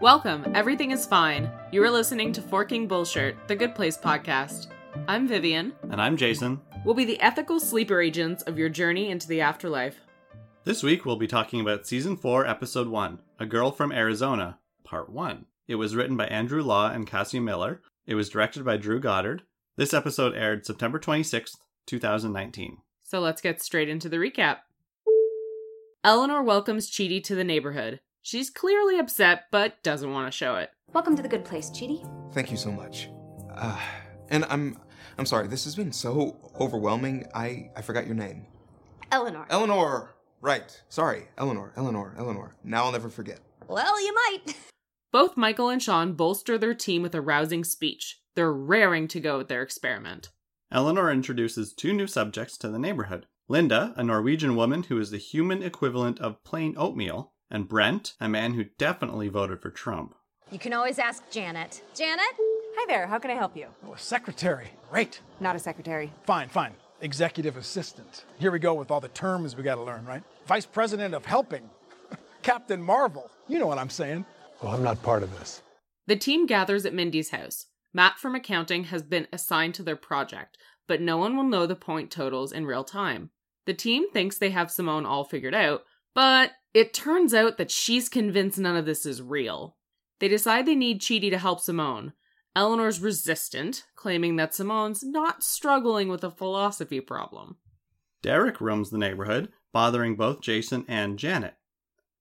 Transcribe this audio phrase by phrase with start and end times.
[0.00, 1.50] Welcome, Everything is Fine.
[1.72, 4.68] You are listening to Forking Bullshit, the Good Place podcast.
[5.06, 5.74] I'm Vivian.
[5.90, 6.58] And I'm Jason.
[6.86, 10.00] We'll be the ethical sleeper agents of your journey into the afterlife.
[10.64, 15.10] This week we'll be talking about Season 4, Episode 1 A Girl from Arizona, Part
[15.10, 15.44] 1.
[15.68, 17.82] It was written by Andrew Law and Cassie Miller.
[18.06, 19.42] It was directed by Drew Goddard.
[19.76, 22.78] This episode aired September 26th, 2019.
[23.04, 24.60] So let's get straight into the recap.
[26.02, 28.00] Eleanor welcomes Chidi to the neighborhood.
[28.22, 30.70] She's clearly upset, but doesn't want to show it.
[30.92, 32.04] Welcome to the good place, Chidi.
[32.34, 33.08] Thank you so much.
[33.54, 33.80] Uh,
[34.28, 34.78] and I'm
[35.18, 35.48] I'm sorry.
[35.48, 37.26] This has been so overwhelming.
[37.34, 38.46] I I forgot your name.
[39.10, 39.46] Eleanor.
[39.50, 40.14] Eleanor.
[40.40, 40.82] Right.
[40.88, 41.28] Sorry.
[41.38, 41.72] Eleanor.
[41.76, 42.14] Eleanor.
[42.18, 42.54] Eleanor.
[42.62, 43.40] Now I'll never forget.
[43.68, 44.54] well, you might.
[45.12, 48.20] Both Michael and Shawn bolster their team with a rousing speech.
[48.36, 50.30] They're raring to go with their experiment.
[50.70, 55.18] Eleanor introduces two new subjects to the neighborhood Linda, a Norwegian woman who is the
[55.18, 60.14] human equivalent of plain oatmeal, and Brent, a man who definitely voted for Trump.
[60.50, 61.82] You can always ask Janet.
[61.94, 62.24] Janet?
[62.76, 63.66] Hi there, how can I help you?
[63.86, 64.68] Oh, a secretary.
[64.90, 65.20] Great.
[65.40, 66.12] Not a secretary.
[66.24, 66.72] Fine, fine.
[67.00, 68.24] Executive assistant.
[68.38, 70.22] Here we go with all the terms we got to learn, right?
[70.46, 71.68] Vice president of helping.
[72.42, 73.30] Captain Marvel.
[73.48, 74.24] You know what I'm saying.
[74.62, 75.62] Well, I'm not part of this.
[76.06, 77.66] The team gathers at Mindy's house.
[77.92, 81.76] Matt from accounting has been assigned to their project, but no one will know the
[81.76, 83.30] point totals in real time.
[83.66, 85.82] The team thinks they have Simone all figured out,
[86.14, 89.76] but it turns out that she's convinced none of this is real.
[90.18, 92.12] They decide they need Chidi to help Simone.
[92.54, 97.56] Eleanor's resistant, claiming that Simone's not struggling with a philosophy problem.
[98.22, 101.54] Derek roams the neighborhood, bothering both Jason and Janet.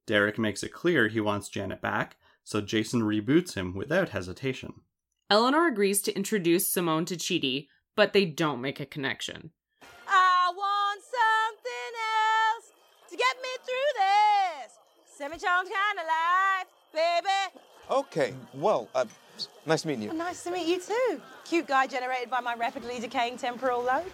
[0.05, 4.73] Derek makes it clear he wants Janet back, so Jason reboots him without hesitation.
[5.29, 9.51] Eleanor agrees to introduce Simone to Chidi, but they don't make a connection.
[15.19, 15.27] This.
[15.27, 17.61] Semi-charmed kind of life, baby.
[17.91, 18.33] Okay.
[18.53, 19.05] Well, uh,
[19.65, 20.09] nice meeting you.
[20.09, 21.21] Well, nice to meet you too.
[21.45, 24.05] Cute guy generated by my rapidly decaying temporal lobe.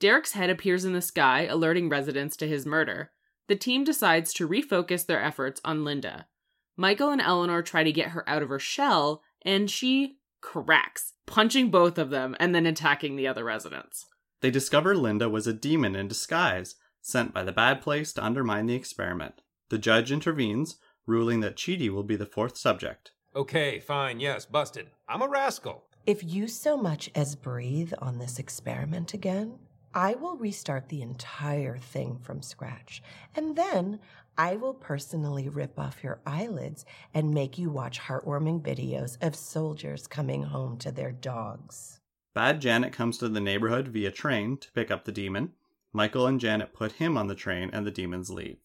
[0.00, 3.10] Derek's head appears in the sky, alerting residents to his murder.
[3.46, 6.26] The team decides to refocus their efforts on Linda.
[6.76, 11.70] Michael and Eleanor try to get her out of her shell, and she cracks, punching
[11.70, 14.06] both of them and then attacking the other residents.
[14.40, 18.66] They discover Linda was a demon in disguise, sent by the bad place to undermine
[18.66, 19.42] the experiment.
[19.74, 23.10] The judge intervenes, ruling that Chidi will be the fourth subject.
[23.34, 24.86] Okay, fine, yes, busted.
[25.08, 25.88] I'm a rascal.
[26.06, 29.58] If you so much as breathe on this experiment again,
[29.92, 33.02] I will restart the entire thing from scratch.
[33.34, 33.98] And then
[34.38, 40.06] I will personally rip off your eyelids and make you watch heartwarming videos of soldiers
[40.06, 41.98] coming home to their dogs.
[42.32, 45.54] Bad Janet comes to the neighborhood via train to pick up the demon.
[45.92, 48.58] Michael and Janet put him on the train and the demons leave.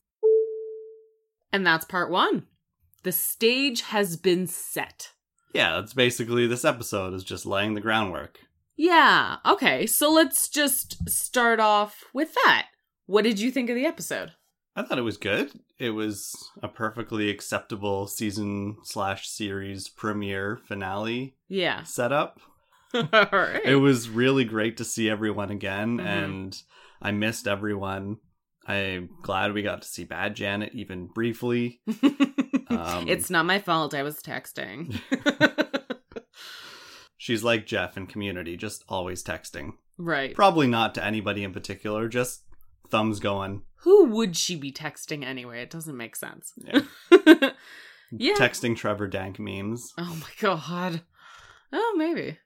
[1.52, 2.44] And that's part one.
[3.04, 5.12] The stage has been set.
[5.54, 8.40] Yeah, that's basically this episode is just laying the groundwork.
[8.78, 12.68] Yeah, okay, so let's just start off with that.
[13.08, 14.34] What did you think of the episode?
[14.76, 15.52] I thought it was good.
[15.80, 21.84] It was a perfectly acceptable season slash series premiere finale Yeah.
[21.84, 22.40] setup.
[22.94, 23.62] Right.
[23.66, 26.06] It was really great to see everyone again, Mhm.
[26.06, 26.62] and
[27.02, 28.18] I missed everyone.
[28.70, 31.82] I'm glad we got to see Bad Janet even briefly.
[32.72, 33.96] Um, it's not my fault.
[33.96, 35.00] I was texting.
[37.18, 39.72] She's like Jeff in Community, just always texting.
[39.98, 40.36] right.
[40.36, 42.44] Probably not to anybody in particular, just
[42.92, 43.64] thumbs going.
[43.78, 45.64] Who would she be texting anyway?
[45.64, 46.54] It doesn't make sense.
[46.58, 46.82] Yeah.
[48.12, 48.36] yeah.
[48.36, 49.94] Texting Trevor Dank memes.
[49.98, 51.02] Oh my god.
[51.74, 52.38] Oh, maybe.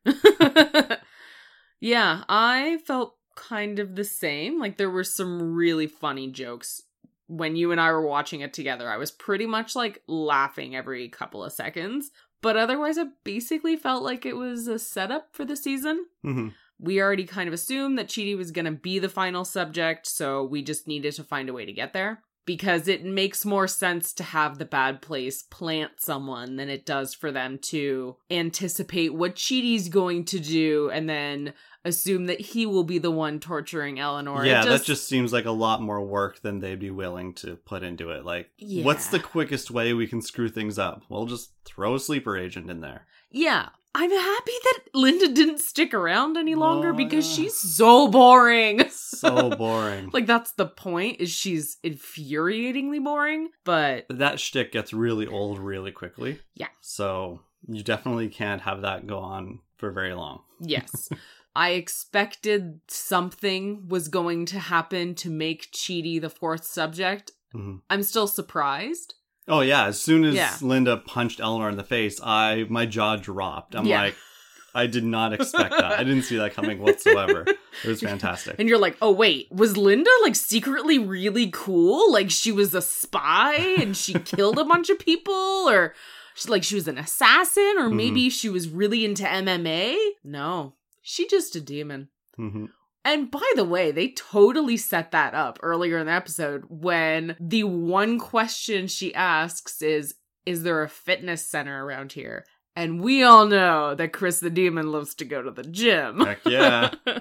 [1.82, 4.60] yeah, I felt kind of the same.
[4.60, 6.84] Like there were some really funny jokes
[7.28, 8.90] when you and I were watching it together.
[8.90, 12.12] I was pretty much like laughing every couple of seconds.
[12.42, 16.08] But otherwise, it basically felt like it was a setup for the season.
[16.22, 20.06] hmm We already kind of assumed that Chidi was going to be the final subject,
[20.06, 22.22] so we just needed to find a way to get there.
[22.46, 27.14] Because it makes more sense to have the bad place plant someone than it does
[27.14, 31.54] for them to anticipate what Chidi's going to do and then
[31.86, 34.46] assume that he will be the one torturing Eleanor.
[34.46, 37.84] Yeah, that just seems like a lot more work than they'd be willing to put
[37.84, 38.26] into it.
[38.26, 41.04] Like, what's the quickest way we can screw things up?
[41.10, 43.06] We'll just throw a sleeper agent in there.
[43.32, 43.70] Yeah.
[43.96, 47.36] I'm happy that Linda didn't stick around any longer Oh, because yeah.
[47.46, 48.90] she's so boring.
[48.90, 50.10] So boring.
[50.14, 55.92] like that's the point is she's infuriatingly boring, but that shtick gets really old really
[55.92, 56.40] quickly.
[56.56, 56.68] Yeah.
[56.82, 60.42] So you definitely can't have that go on for very long.
[60.60, 61.10] yes.
[61.56, 67.32] I expected something was going to happen to make Chidi the fourth subject.
[67.54, 67.82] Mhm.
[67.90, 69.14] I'm still surprised.
[69.48, 70.56] Oh yeah, as soon as Yeah.
[70.62, 73.76] Linda punched Eleanor in the face, I my jaw dropped.
[73.76, 74.02] I'm Yeah.
[74.04, 74.16] like
[74.76, 76.00] I did not expect that.
[76.00, 77.46] I didn't see that coming whatsoever.
[77.84, 78.56] It was fantastic.
[78.58, 82.12] And you're like, oh wait, was Linda like secretly really cool?
[82.12, 85.34] Like she was a spy and she killed a bunch of people,
[85.70, 85.94] or
[86.34, 89.96] she, like she was an assassin, or maybe she was really into MMA?
[90.24, 90.74] No,
[91.04, 92.10] she just a demon.
[92.40, 92.70] Mhm.
[93.06, 97.64] And by the way, they totally set that up earlier in the episode when the
[97.66, 100.16] one question she asks is,
[100.46, 102.46] Is there a fitness center around here?
[102.76, 106.22] And we all know that Chris the Demon loves to go to the gym.
[106.22, 106.92] Heck yeah.
[107.06, 107.16] yeah.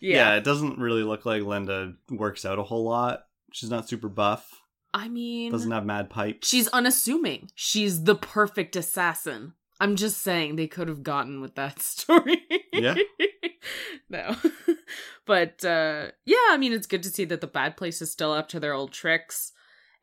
[0.00, 0.34] yeah.
[0.36, 3.24] it doesn't really look like Linda works out a whole lot.
[3.52, 4.62] She's not super buff.
[4.94, 6.48] I mean, Doesn't have mad pipes.
[6.48, 7.50] she's unassuming.
[7.54, 9.54] She's the perfect assassin.
[9.78, 12.42] I'm just saying they could have gotten with that story.
[12.72, 12.94] Yeah.
[14.08, 14.36] no.
[15.26, 18.32] but uh yeah, I mean it's good to see that the bad place is still
[18.32, 19.52] up to their old tricks.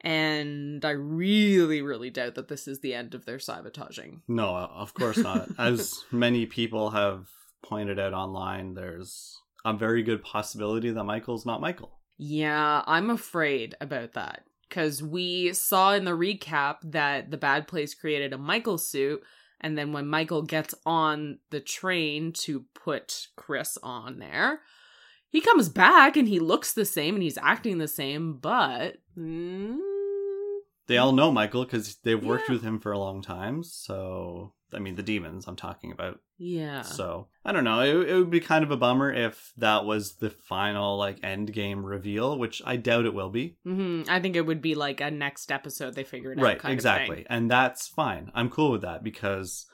[0.02, 4.24] And I really, really doubt that this is the end of their sabotaging.
[4.28, 5.48] No, of course not.
[5.58, 7.30] As many people have
[7.64, 12.00] pointed out online, there's a very good possibility that Michael's not Michael.
[12.18, 14.44] Yeah, I'm afraid about that.
[14.68, 19.22] Because we saw in the recap that the bad place created a Michael suit.
[19.64, 24.60] And then when Michael gets on the train to put Chris on there,
[25.30, 28.98] he comes back and he looks the same and he's acting the same, but.
[29.18, 29.78] mm,
[30.88, 32.56] They all know Michael because they've worked Yeah.
[32.56, 33.64] with him for a long time.
[33.64, 36.20] So, I mean, the demons I'm talking about.
[36.38, 36.82] yeah.
[36.82, 37.82] So, I don't know.
[37.82, 41.54] It, it would be kind of a bummer if that was the final, like, end
[41.54, 43.58] game reveal, which I doubt it will be.
[43.64, 46.44] hmm I think it would be like a next episode they figure it out.
[46.44, 47.26] right, kind Of exactly.
[47.30, 48.32] And that's fine.
[48.34, 49.66] I'm cool with that because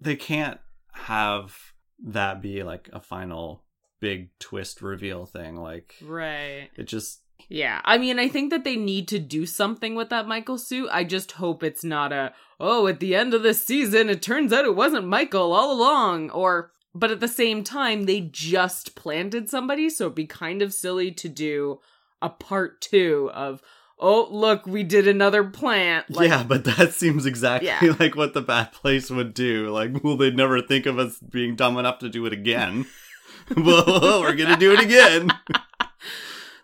[0.00, 0.60] they can't
[0.92, 1.56] have
[2.02, 3.64] that be, like, a final
[4.00, 5.56] big twist reveal thing.
[5.56, 6.68] Like, Right.
[6.76, 7.20] it just.
[7.48, 10.88] Yeah, I mean, I think that they need to do something with that Michael suit.
[10.90, 14.52] I just hope it's not a, oh, at the end of this season, it turns
[14.52, 16.30] out it wasn't Michael all along.
[16.30, 20.72] Or, but at the same time, they just planted somebody, so it'd be kind of
[20.72, 21.80] silly to do
[22.22, 23.60] a part two of,
[23.98, 26.10] oh, look, we did another plant.
[26.10, 27.94] Like, yeah, but that seems exactly Yeah.
[28.00, 29.70] like what the bad place would do.
[29.70, 32.86] Like, well, they'd never think of us being dumb enough to do it again.
[33.56, 35.30] well, we're gonna do it again.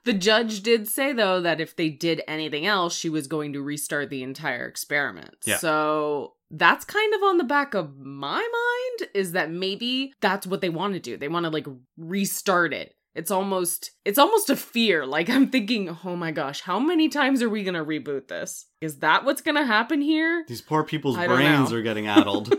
[0.04, 3.62] The judge did say, though, that if they did anything else, she was going to
[3.62, 5.36] restart the entire experiment.
[5.44, 5.58] Yeah.
[5.58, 10.60] So that's kind of on the back of my mind is that maybe that's what
[10.60, 11.16] they want to do.
[11.16, 11.66] They want to like
[11.96, 12.94] restart it.
[13.14, 15.04] It's almost it's almost a fear.
[15.04, 18.66] Like I'm thinking, "Oh my gosh, how many times are we going to reboot this?
[18.80, 21.76] Is that what's going to happen here?" These poor people's brains know.
[21.76, 22.54] are getting addled.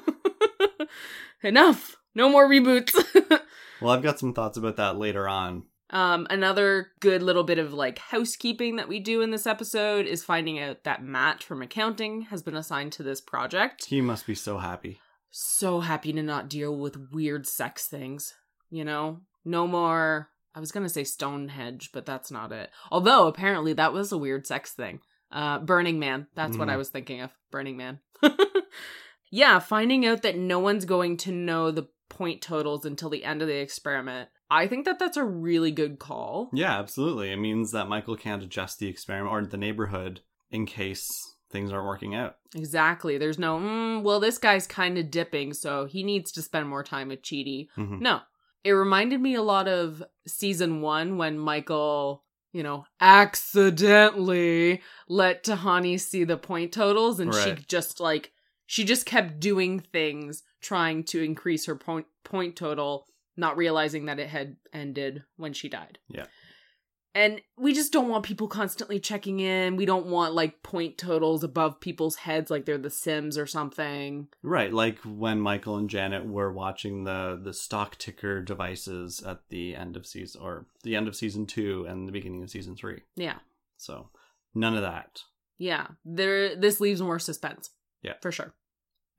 [1.43, 1.95] Enough.
[2.13, 2.93] No more reboots.
[3.81, 5.63] well, I've got some thoughts about that later on.
[5.91, 10.23] Um, another good little bit of like housekeeping that we do in this episode is
[10.23, 13.85] finding out that Matt from accounting has been assigned to this project.
[13.85, 14.99] He must be so happy.
[15.31, 18.33] So happy to not deal with weird sex things,
[18.69, 19.19] you know?
[19.43, 20.29] No more.
[20.55, 22.69] I was gonna say Stonehenge, but that's not it.
[22.91, 24.99] Although apparently that was a weird sex thing.
[25.31, 26.27] Uh, Burning Man.
[26.35, 26.77] That's what I Mhm.
[26.77, 27.31] was thinking of.
[27.51, 27.99] Burning Man.
[29.31, 31.87] yeah, finding out that no one's going to know the
[32.21, 34.29] point totals until the end of the experiment.
[34.51, 36.51] I think that that's a really good call.
[36.53, 37.31] Yeah, absolutely.
[37.31, 41.09] It means that Michael can't adjust the experiment or the neighborhood in case
[41.49, 42.35] things aren't working out.
[42.53, 43.17] Exactly.
[43.17, 46.83] There's no, mm, well, this guy's kind of dipping, so he needs to spend more
[46.83, 47.69] time with Chidi.
[47.75, 48.01] Mhm.
[48.01, 48.19] No.
[48.63, 52.23] It reminded me a lot of season one when Michael,
[52.53, 58.31] you know, accidentally let Tahani see the point totals and she just like,
[58.67, 63.05] she just kept doing things trying to increase her point, point total,
[63.37, 65.99] not realizing that it had ended when she died.
[66.09, 66.25] Yeah.
[67.13, 69.75] And we just don't want people constantly checking in.
[69.75, 74.29] We don't want like point totals above people's heads like they're the Sims or something.
[74.41, 79.75] Right, like when Michael and Janet were watching the the stock ticker devices at the
[79.75, 83.01] end of season or the end of season 2 and the beginning of season 3.
[83.17, 83.39] Yeah.
[83.75, 84.09] So,
[84.55, 85.23] none of that.
[85.57, 85.87] Yeah.
[86.05, 87.71] There this leaves more suspense.
[88.01, 88.13] Yeah.
[88.21, 88.53] For sure.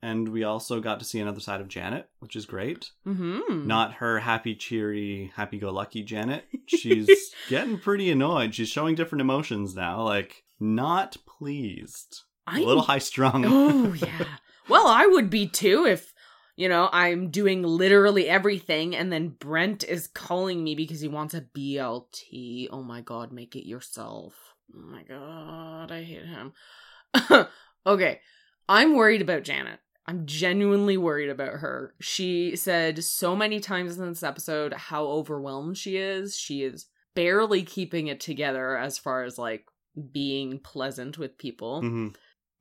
[0.03, 2.91] And we also got to see another side of Janet, which is great.
[3.07, 3.65] Mm-hmm.
[3.65, 6.43] Not her happy, cheery, happy go lucky Janet.
[6.67, 8.53] She's getting pretty annoyed.
[8.53, 12.23] She's showing different emotions now, like not pleased.
[12.45, 13.45] I'm- a little high strung.
[13.47, 14.25] Oh yeah.
[14.67, 16.13] Well, I would be too if
[16.57, 21.33] you know, I'm doing literally everything and then Brent is calling me because he wants
[21.33, 22.67] a BLT.
[22.71, 24.35] Oh my god, make it yourself.
[24.75, 27.47] Oh my god, I hate him.
[27.87, 28.19] okay.
[28.67, 29.79] I'm worried about Janet.
[30.05, 31.93] I'm genuinely worried about her.
[32.01, 36.35] She said so many times in this episode how overwhelmed she is.
[36.37, 39.65] She is barely keeping it together as far as like
[40.11, 41.81] being pleasant with people.
[41.81, 42.07] hmm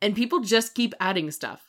[0.00, 1.62] And people just keep adding stuff.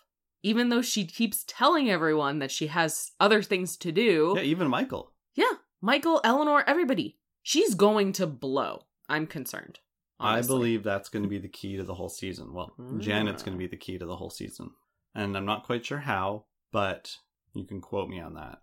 [0.43, 4.33] Even though she keeps telling everyone that she has other things to do.
[4.35, 5.13] Yeah, even Michael.
[5.35, 7.17] Yeah, Michael, Eleanor, everybody.
[7.41, 8.81] She's going to blow.
[9.07, 9.79] I'm concerned.
[10.19, 12.53] I believe that's going to be the key to the whole season.
[12.53, 13.45] Well, Janet's Mm.
[13.45, 14.71] going to be the key to the whole season.
[15.15, 17.17] And I'm not quite sure how, but
[17.53, 18.59] you can quote me on that.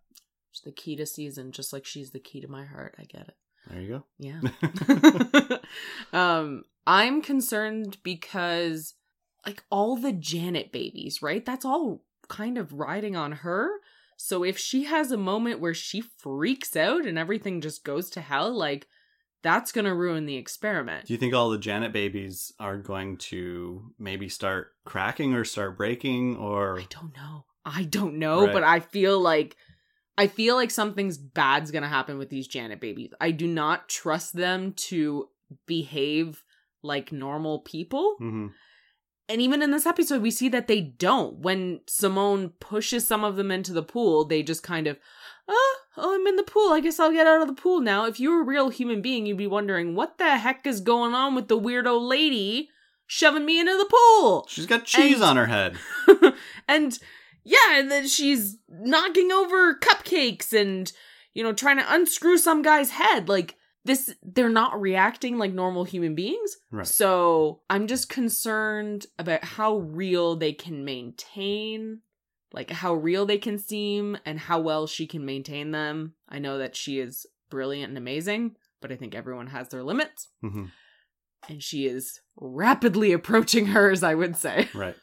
[0.51, 2.97] She's the key to season, just like she's the key to my heart.
[2.99, 3.37] I get it.
[3.69, 4.05] There you go.
[4.19, 5.59] Yeah.
[6.13, 8.95] um, I'm concerned because
[9.47, 11.45] like all the Janet babies, right?
[11.45, 13.71] That's all kind of riding on her.
[14.17, 18.21] So if she has a moment where she freaks out and everything just goes to
[18.21, 18.87] hell, like
[19.43, 21.07] that's gonna ruin the experiment.
[21.07, 25.77] Do you think all the Janet babies are going to maybe start cracking or start
[25.77, 27.45] breaking or I don't know.
[27.65, 28.53] I don't know, Right.
[28.53, 29.57] but I feel like
[30.19, 33.13] I feel like something's bad's gonna happen with these Janet babies.
[33.21, 35.29] I do not trust them to
[35.67, 36.43] behave
[36.83, 38.17] like normal people.
[38.21, 38.53] Mhm.
[39.29, 41.39] And even in this episode, we see that they don't.
[41.39, 44.99] When Simone pushes some of them into the pool, they just kind of,
[45.47, 46.73] oh, oh, I'm in the pool.
[46.73, 48.07] I guess I'll get out of the pool now.
[48.07, 51.15] If you were a real human being, you'd be wondering, what the heck is going
[51.15, 52.71] on with the weirdo lady
[53.07, 54.47] shoving me into the pool?
[54.49, 55.77] She's got cheese And- on her head.
[56.69, 56.99] and
[57.45, 60.91] yeah, and then she's knocking over cupcakes and,
[61.35, 63.29] you know, trying to unscrew some guy's head.
[63.29, 66.59] Like, this, they're not reacting like normal human beings.
[66.71, 66.87] Right.
[66.87, 72.01] So I'm just concerned about how real they can maintain,
[72.53, 76.15] like how real they can seem and how well she can maintain them.
[76.29, 80.29] I know that she is brilliant and amazing, but I think everyone has their limits.
[80.41, 80.67] hmm
[81.49, 84.69] And she is rapidly approaching hers, I would say.
[84.75, 84.97] Right.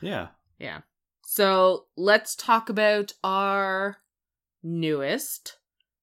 [0.00, 0.28] Yeah.
[0.58, 0.80] Yeah.
[1.24, 3.98] So let's talk about our
[4.62, 5.58] newest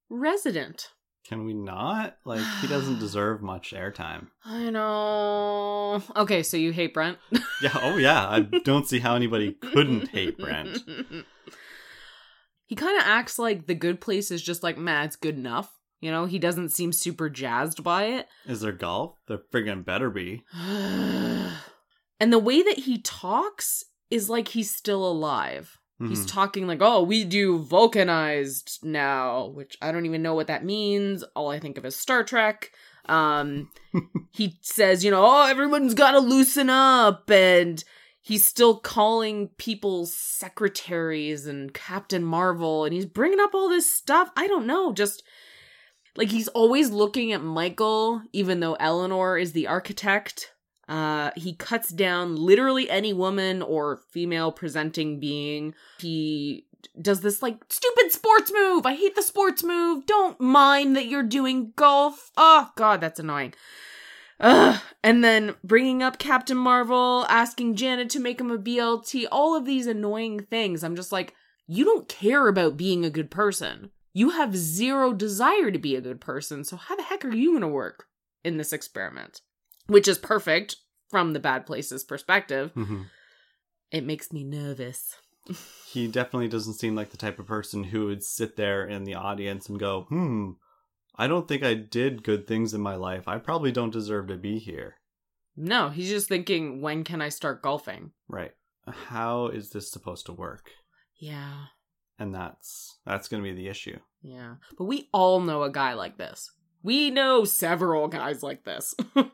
[0.10, 0.90] resident.
[1.28, 2.18] Can we not?
[2.24, 4.28] Like, he doesn't deserve much airtime.
[4.44, 6.04] I know.
[6.16, 7.18] Okay, so you hate Brent?
[7.62, 7.72] Yeah.
[7.76, 8.28] Oh, yeah.
[8.28, 10.78] I don't see how anybody couldn't hate Brent.
[12.66, 15.72] he kind of acts like the good place is just like, man, it's good enough.
[16.02, 18.28] You know, he doesn't seem super jazzed by it.
[18.46, 19.16] Is there golf?
[19.30, 20.44] There friggin' better be.
[20.54, 21.54] and
[22.20, 25.80] the way that he talks is like he's still alive.
[26.00, 26.32] He's Mhm.
[26.32, 31.24] talking like, oh, we do vulcanized now, which I don't even know what that means.
[31.36, 32.72] All I think of is Star Trek.
[33.08, 33.70] Um,
[34.34, 37.30] he says, you know, oh, everyone's got to loosen up.
[37.30, 37.82] And
[38.22, 42.84] he's still calling people secretaries and Captain Marvel.
[42.84, 44.32] And he's bringing up all this stuff.
[44.36, 44.92] I don't know.
[44.92, 45.24] Just
[46.18, 50.52] like he's always looking at Michael, even though Eleanor is the architect.
[50.88, 55.74] Uh, he cuts down literally any woman or female presenting being.
[56.00, 56.68] He
[57.02, 58.86] does this like stupid sports move.
[58.86, 60.06] I hate the sports move.
[60.06, 62.32] Don't mind that you're doing golf.
[62.38, 63.54] Oh god, that's annoying.
[64.40, 64.80] Ugh.
[65.04, 69.66] And then bringing up Captain Marvel, asking Janet to make him a BLT, all of
[69.66, 70.84] these annoying things.
[70.84, 71.34] I'm just like,
[71.68, 73.92] you don't care about being a good person.
[74.14, 76.64] You have zero desire to be a good person.
[76.64, 78.06] So how the heck are you going to work
[78.44, 79.42] in this experiment?
[79.88, 80.78] Which is perfect
[81.10, 82.74] from the bad places perspective.
[82.76, 83.06] Mhm.
[83.92, 85.16] It makes me nervous.
[85.88, 89.14] He definitely doesn't seem like the type of person who would sit there in the
[89.14, 90.52] audience and go, hmm,
[91.16, 93.30] I don't think I did good things in my life.
[93.30, 94.96] I probably don't deserve to be here.
[95.56, 98.12] No, he's just thinking, when can I start golfing?
[98.28, 98.52] Right.
[98.86, 100.72] How is this supposed to work?
[101.18, 101.68] Yeah.
[102.20, 104.00] And that's that's going to be the issue.
[104.22, 104.56] Yeah.
[104.78, 106.52] But we all know a guy like this.
[106.84, 108.94] We know several guys like this.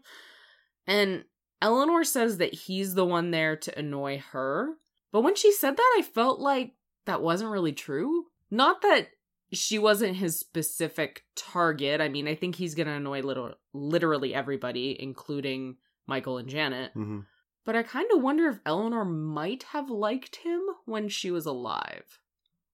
[0.88, 1.26] and
[1.62, 4.78] Eleanor says that he's the one there to annoy her.
[5.12, 6.74] But when she said that, I felt like
[7.06, 8.26] that wasn't really true.
[8.50, 9.10] Not that
[9.54, 12.00] she wasn't his specific target.
[12.02, 15.76] I mean, I think he's going to annoy little, literally everybody, including
[16.08, 16.92] Michael and Janet.
[16.94, 17.20] hmm
[17.66, 22.20] But I kind of wonder if Eleanor might have liked him when she was alive.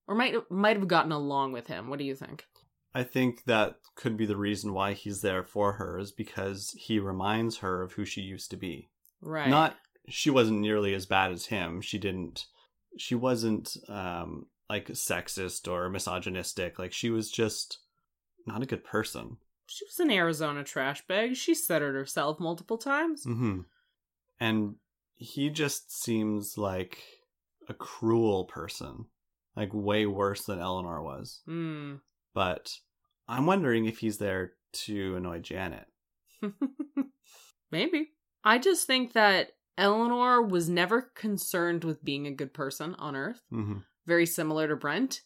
[0.08, 1.90] Or might might have gotten along with him.
[1.90, 2.46] What do you think?
[2.94, 7.00] I think that could be the reason why he's there for her is because he
[7.00, 8.90] reminds her of who she used to be.
[9.22, 9.50] Right.
[9.50, 9.76] Not
[10.08, 11.82] she wasn't nearly as bad as him.
[11.82, 12.46] She didn't
[12.98, 16.80] she wasn't um like sexist or misogynistic.
[16.80, 17.80] Like she was just
[18.46, 19.38] not a good person.
[19.68, 21.36] She was an Arizona trash bag.
[21.36, 23.26] She said it herself multiple times.
[23.26, 23.62] Mm-hmm.
[24.40, 24.76] And
[25.16, 27.00] he just seems like
[27.68, 29.06] a cruel person.
[29.56, 31.42] Like way worse than Eleanor was.
[31.46, 31.96] Hmm.
[32.38, 32.72] But
[33.28, 35.88] I'm wondering if he's there to annoy Janet.
[37.72, 38.12] Maybe.
[38.44, 43.42] I just think that Eleanor was never concerned with being a good person on Earth.
[43.50, 45.22] hmm Very similar to Brent.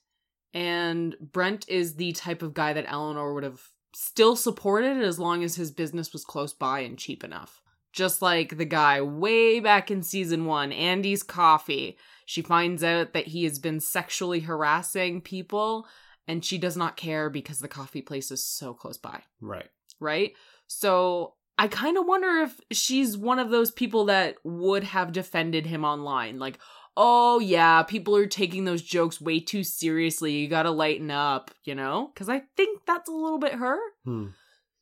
[0.54, 3.60] And Brent is the type of guy that Eleanor would have
[3.94, 7.62] still supported as long as his business was close by and cheap enough.
[7.92, 11.98] Just like the guy way back in season one, Andy's coffee.
[12.26, 15.86] She finds out that he has been sexually harassing people
[16.28, 19.70] and she does not care because the coffee place is so close by, Right.
[20.00, 20.34] right?
[20.68, 25.66] So I kind of wonder if she's one of those people that would have defended
[25.66, 26.40] him online.
[26.40, 26.58] Like,
[26.98, 30.34] oh yeah, people are taking those jokes way too seriously.
[30.34, 32.10] You gotta lighten up, you know?
[32.14, 33.78] Because I think that's a little bit her.
[34.06, 34.28] Hmm.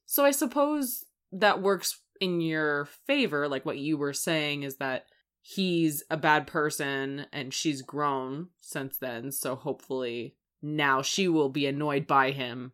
[0.05, 3.47] So I suppose that works in your favor.
[3.47, 5.05] Like what you were saying is that
[5.41, 9.31] he's a bad person and she's grown since then.
[9.31, 12.73] So hopefully now she will be annoyed by him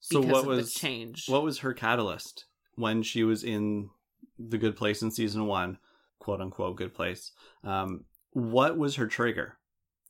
[0.00, 1.28] So because what of was the change.
[1.28, 3.90] what was her catalyst when she was in
[4.38, 5.78] the good place in season one,
[6.18, 7.32] quote unquote good place?
[7.64, 9.58] Um, what was her trigger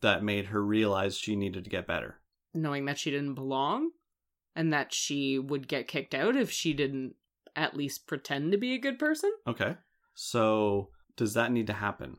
[0.03, 2.17] that made her realize she needed to get better?
[2.53, 3.91] Knowing that she didn't belong
[4.55, 7.15] and that she would get kicked out if she didn't
[7.55, 9.31] at least pretend to be a good person.
[9.47, 9.77] Okay.
[10.15, 12.17] So does that need to happen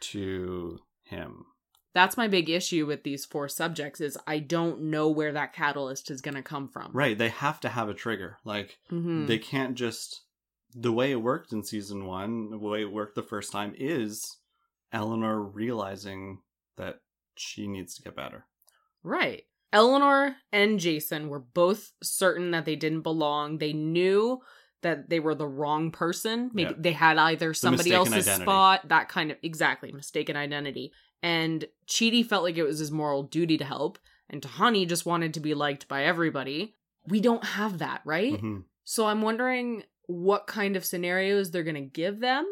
[0.00, 1.46] to him?
[1.94, 6.10] That's my big issue with these four subjects is I don't know where that catalyst
[6.10, 6.90] is going to come from.
[6.92, 7.16] Right.
[7.16, 8.38] They have to have a trigger.
[8.44, 9.26] Like Mhm.
[9.26, 10.22] they can't just
[10.74, 14.36] the way it worked in season one, the way it worked the first time is
[14.92, 16.42] Eleanor realizing
[16.76, 17.00] that
[17.36, 18.46] she needs to get better.
[19.02, 19.44] Right.
[19.72, 23.58] Eleanor and Jason were both certain that they didn't belong.
[23.58, 24.40] They knew
[24.82, 26.50] that they were the wrong person.
[26.54, 26.76] Maybe Yeah.
[26.78, 28.44] they had either somebody else's identity.
[28.44, 30.92] spot, that kind of exactly mistaken identity.
[31.22, 33.98] And Chidi felt like it was his moral duty to help,
[34.30, 36.76] and Tahani just wanted to be liked by everybody.
[37.06, 38.40] We don't have that, right?
[38.40, 38.64] Mhm.
[38.84, 42.46] So I'm wondering what kind of scenarios they're going to give them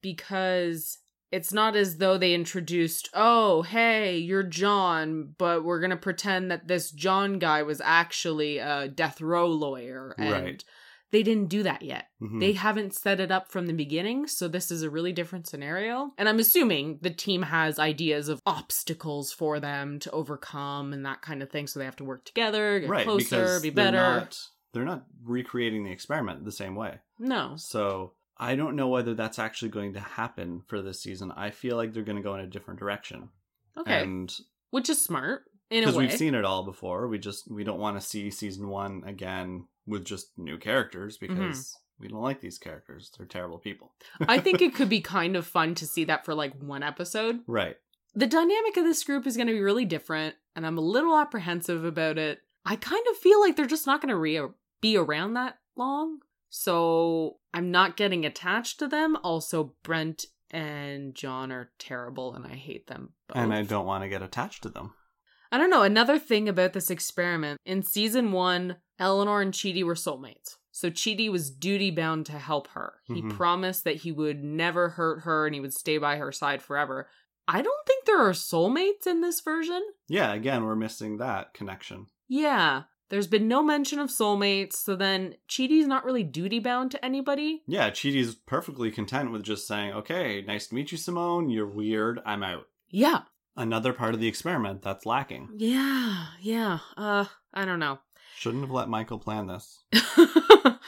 [0.00, 0.98] because
[1.30, 6.50] it's not as though they introduced, oh, hey, you're John, but we're going to pretend
[6.50, 10.14] that this John guy was actually a death row lawyer.
[10.18, 10.64] And Right.
[11.12, 12.08] They didn't do that yet.
[12.20, 12.40] Mhm.
[12.40, 16.12] They haven't set it up from the beginning, so this is a really different scenario.
[16.18, 21.22] And I'm assuming the team has ideas of obstacles for them to overcome and that
[21.22, 23.96] kind of thing, so they have to work together, get right closer, be they're better.
[23.98, 24.38] not
[24.72, 26.98] they're not recreating the experiment the same way.
[27.18, 27.54] No.
[27.56, 31.30] So I don't know whether that's actually going to happen for this season.
[31.30, 33.28] I feel like they're going to go in a different direction.
[33.76, 34.02] Okay.
[34.02, 34.34] And
[34.70, 38.06] Which is smart because we've seen it all before, we just we don't want to
[38.06, 42.02] see season one again with just new characters because Mm-hmm.
[42.04, 43.10] we don't like these characters.
[43.16, 43.92] They're terrible people.
[44.20, 47.40] I think it could be kind of fun to see that for like one episode.
[47.46, 47.76] Right.
[48.14, 51.16] The dynamic of this group is going to be really different, and I'm a little
[51.16, 52.40] apprehensive about it.
[52.64, 54.48] I kind of feel like they're just not going to re-
[54.80, 56.18] be around that long.
[56.50, 59.16] So I'm not getting attached to them.
[59.24, 63.38] Also, Brent and John are terrible, and I hate them both.
[63.38, 64.92] And I don't want to get attached to them.
[65.50, 65.82] I don't know.
[65.82, 70.56] Another thing about this experiment in season one, Eleanor and Chidi were soulmates.
[70.70, 72.94] So Chidi was duty bound to help her.
[73.04, 73.36] He Mhm.
[73.36, 77.08] promised that he would never hurt her and he would stay by her side forever.
[77.46, 79.82] I don't think there are soulmates in this version.
[80.08, 82.06] Yeah, again, we're missing that connection.
[82.28, 82.84] Yeah.
[83.10, 87.62] There's been no mention of soulmates, so then Chidi's not really duty bound to anybody.
[87.66, 91.50] Yeah, Chidi's perfectly content with just saying, okay, nice to meet you, Simone.
[91.50, 92.20] You're weird.
[92.24, 92.68] I'm out.
[92.88, 93.22] Yeah.
[93.54, 95.50] Another part of the experiment that's lacking.
[95.58, 96.28] Yeah.
[96.40, 96.78] Yeah.
[96.96, 97.98] Uh, I don't know.
[98.42, 99.84] Shouldn't have let Michael plan this.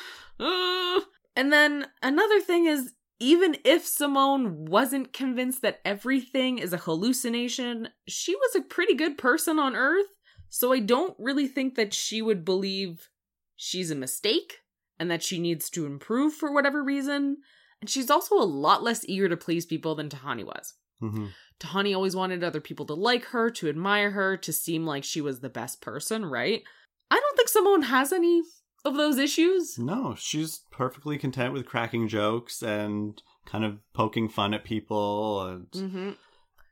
[1.36, 7.88] And then another thing is even if Simone wasn't convinced that everything is a hallucination,
[8.08, 10.06] she was a pretty good person on Earth.
[10.48, 13.08] So I don't really think that she would believe
[13.56, 14.58] she's a mistake
[14.98, 17.38] and that she needs to improve for whatever reason.
[17.80, 20.74] And she's also a lot less eager to please people than Tahani was.
[21.00, 21.26] hmm
[21.60, 25.20] Tahani always wanted other people to like her, to admire her, to seem like she
[25.20, 26.64] was the best person, right?
[27.10, 28.42] I don't think Simone has any
[28.84, 29.78] of those issues.
[29.78, 35.42] No, she's perfectly content with cracking jokes and kind of poking fun at people.
[35.46, 36.10] And Mm-hmm.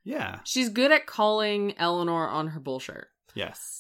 [0.05, 3.05] yeah, She's good at calling Eleanor on her bullshit.
[3.35, 3.79] yes.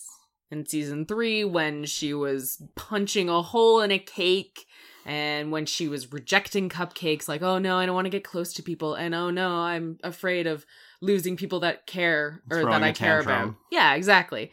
[0.50, 4.66] In season three, when she was punching a hole in a cake
[5.06, 8.52] and when she was rejecting cupcakes, like, oh no, I don't want to get close
[8.52, 10.66] to people, and oh no, I'm afraid of
[11.00, 13.42] losing people that care or Throwing that I care tantrum.
[13.48, 13.54] about.
[13.70, 14.52] Yeah, exactly.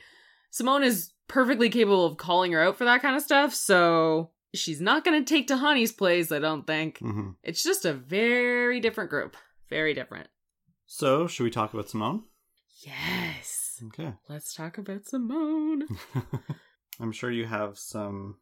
[0.51, 4.81] Simone is perfectly capable of calling her out for that kind of stuff, so she's
[4.81, 6.97] not going to take Tahani's place, I don't think.
[6.99, 9.37] hmm It's just a very different group.
[9.69, 10.27] Very different.
[10.87, 12.23] So, should we talk about Simone?
[12.81, 13.81] Yes.
[13.87, 14.13] Okay.
[14.27, 15.87] Let's talk about Simone.
[16.99, 18.37] I'm sure you have some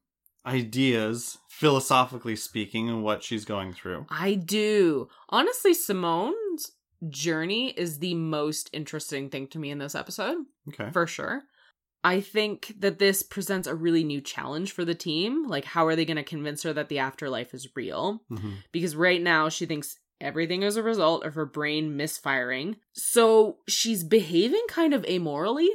[0.46, 4.06] ideas, philosophically speaking, on what she's going through.
[4.10, 5.10] I do.
[5.30, 6.72] Honestly, Simone's
[7.10, 10.38] journey is the most interesting thing to me in this episode,
[10.70, 10.90] Okay.
[10.92, 11.44] for sure.
[12.08, 15.46] I think that this presents a really new challenge for the team.
[15.46, 18.22] Like, how are they going to convince her that the afterlife is real?
[18.32, 18.52] Mm-hmm.
[18.72, 22.78] Because right now she thinks everything is a result of her brain misfiring.
[22.94, 25.68] So she's behaving kind of amorally.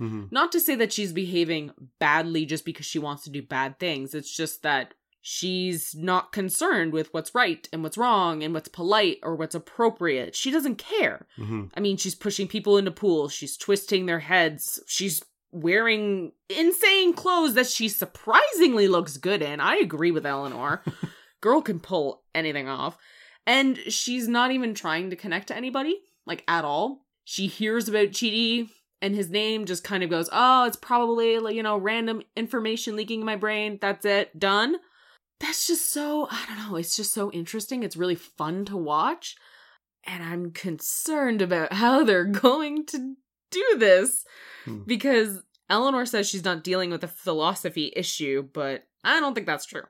[0.00, 0.24] Mm-hmm.
[0.32, 4.12] Not to say that she's behaving badly just because she wants to do bad things.
[4.12, 9.18] It's just that she's not concerned with what's right and what's wrong and what's polite
[9.22, 10.34] or what's appropriate.
[10.34, 11.28] She doesn't care.
[11.38, 11.66] Mm-hmm.
[11.76, 17.54] I mean, she's pushing people into pools, she's twisting their heads, she's wearing insane clothes
[17.54, 19.60] that she surprisingly looks good in.
[19.60, 20.82] I agree with Eleanor.
[21.40, 22.96] Girl can pull anything off.
[23.46, 27.06] And she's not even trying to connect to anybody, like at all.
[27.24, 28.68] She hears about Chidi
[29.02, 32.96] and his name just kind of goes, oh, it's probably, like, you know, random information
[32.96, 33.78] leaking in my brain.
[33.80, 34.38] That's it.
[34.38, 34.76] Done.
[35.40, 37.82] That's just so, I don't know, it's just so interesting.
[37.82, 39.36] It's really fun to watch.
[40.04, 43.14] And I'm concerned about how they're going to
[43.50, 44.24] do this
[44.64, 44.82] Hmm.
[44.86, 49.64] because Eleanor says she's not dealing with a philosophy issue, but I don't think that's
[49.66, 49.84] true.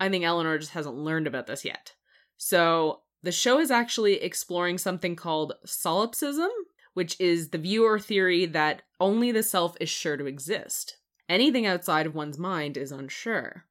[0.00, 1.94] I think Eleanor just hasn't learned about this yet.
[2.36, 6.50] So the show is actually exploring something called solipsism,
[6.94, 10.96] which is the viewer theory that only the self is sure to exist.
[11.28, 13.66] Anything outside of one's mind is unsure.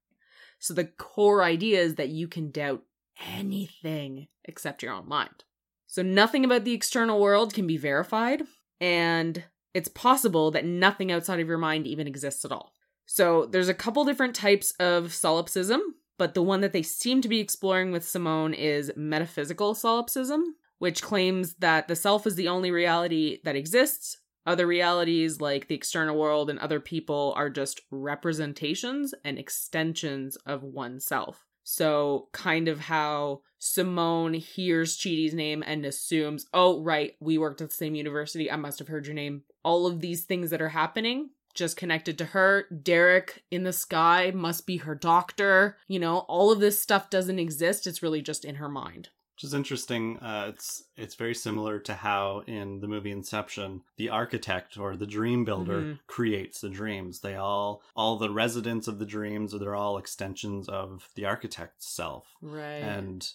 [0.60, 2.84] So the core idea is that you can doubt
[3.27, 5.43] anything except your own mind.
[5.88, 8.43] So nothing about the external world can be verified,
[8.82, 12.74] and it's possible that nothing outside of your mind even exists at all.
[13.06, 15.82] So there's a couple different types of solipsism,
[16.17, 21.02] but the one that they seem to be exploring with Simone is metaphysical solipsism, which
[21.02, 24.17] claims that the self is the only reality that exists.
[24.46, 30.63] Other realities, like the external world and other people, are just representations and extensions of
[30.63, 31.46] oneself.
[31.63, 37.69] So, kind of how Simone hears Chidi's name and assumes, oh, right, we worked at
[37.69, 38.52] the same university.
[38.52, 39.43] I must have heard your name.
[39.63, 42.65] All of these things that are happening just connected to her.
[42.82, 45.78] Derek in the sky must be her doctor.
[45.88, 47.88] You know, all of this stuff doesn't exist.
[47.88, 49.10] It's really just in her mind.
[49.41, 50.19] Which is interesting.
[50.19, 55.08] Uh, it's it's very similar to how in the movie Inception, the architect or the
[55.08, 55.99] dream builder Mhm.
[56.06, 57.21] creates the dreams.
[57.21, 62.36] They all all the residents of the dreams, they're all extensions of the architect's self
[62.39, 62.84] Right.
[62.84, 63.27] and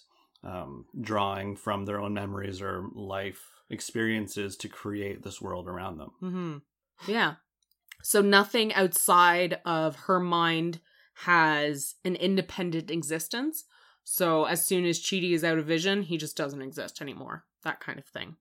[0.43, 6.11] um, drawing from their own memories or life experiences to create this world around them.
[6.21, 7.11] Mm-hmm.
[7.11, 7.35] Yeah.
[8.01, 10.79] So nothing outside of her mind
[11.25, 13.65] has an independent existence.
[14.09, 17.43] So as soon as Chidi is out of vision, he just doesn't exist anymore.
[17.65, 18.37] That kind of thing.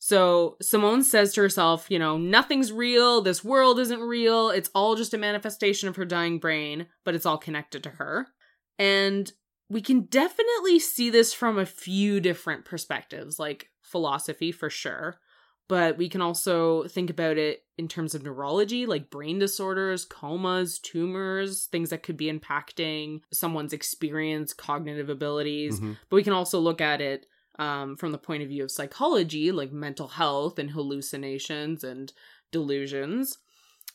[0.00, 3.20] So Simone says to herself, you know, nothing's real.
[3.20, 4.50] This world isn't real.
[4.50, 8.26] It's all just a manifestation of her dying brain, but it's all connected to her.
[8.76, 9.32] And
[9.68, 15.20] we can definitely see this from a few different perspectives, like philosophy for sure.
[15.68, 20.78] But we can also think about it in terms of neurology, like brain disorders, comas,
[20.78, 25.80] tumors, things that could be impacting someone's experience, cognitive abilities.
[25.80, 25.96] Mhm.
[26.08, 27.26] But we can also look at it
[27.58, 32.12] um, from the point of view of psychology, like mental health and hallucinations and
[32.52, 33.38] delusions.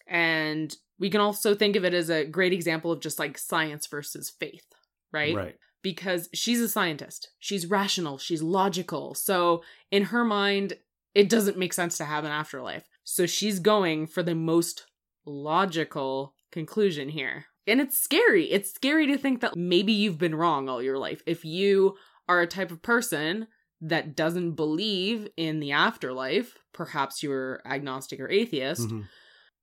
[0.07, 3.88] And we can also think of it as a great example of just like science
[3.88, 4.65] versus faith,
[5.12, 5.36] right?
[5.36, 5.55] Right.
[5.81, 7.29] Because she's a scientist.
[7.39, 9.15] She's rational, she's logical.
[9.15, 10.73] So in her mind,
[11.13, 12.88] it doesn't make sense to have an afterlife.
[13.04, 14.86] So she's going for the most
[15.26, 17.45] logical conclusion here.
[17.67, 18.45] And it's scary.
[18.52, 21.21] It's scary to think that maybe you've been wrong all your life.
[21.26, 21.95] If you
[22.28, 23.47] are a type of person
[23.82, 29.08] that doesn't believe in the afterlife, perhaps you're agnostic or atheist, Mhm.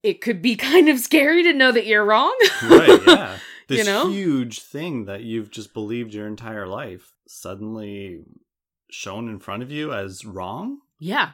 [0.03, 2.37] it could be kind of scary to know that you're wrong.
[2.65, 4.11] right yeah this You know?
[4.11, 8.21] huge thing that you've just believed your entire life suddenly
[8.91, 11.33] shown in front of you as wrong Yeah.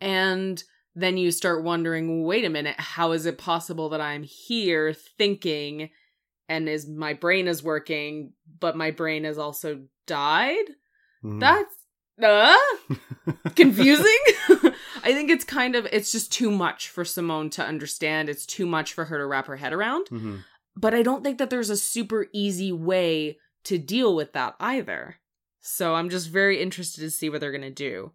[0.00, 0.62] And
[0.94, 5.90] then you start wondering wait a minute, how is it possible that I'm here thinking
[6.48, 10.64] and is my brain is working, but my brain has also died?
[11.24, 11.40] Mhm.
[11.40, 11.74] That's
[12.22, 12.56] uh,
[13.56, 14.18] confusing.
[15.04, 18.28] I think it's kind of it's just too much for Simone to understand.
[18.28, 20.08] It's too much for her to wrap her head around.
[20.10, 20.44] Mhm.
[20.76, 25.16] But I don't think that there's a super easy way to deal with that either.
[25.60, 28.12] So I'm just very interested to see what they're going to do.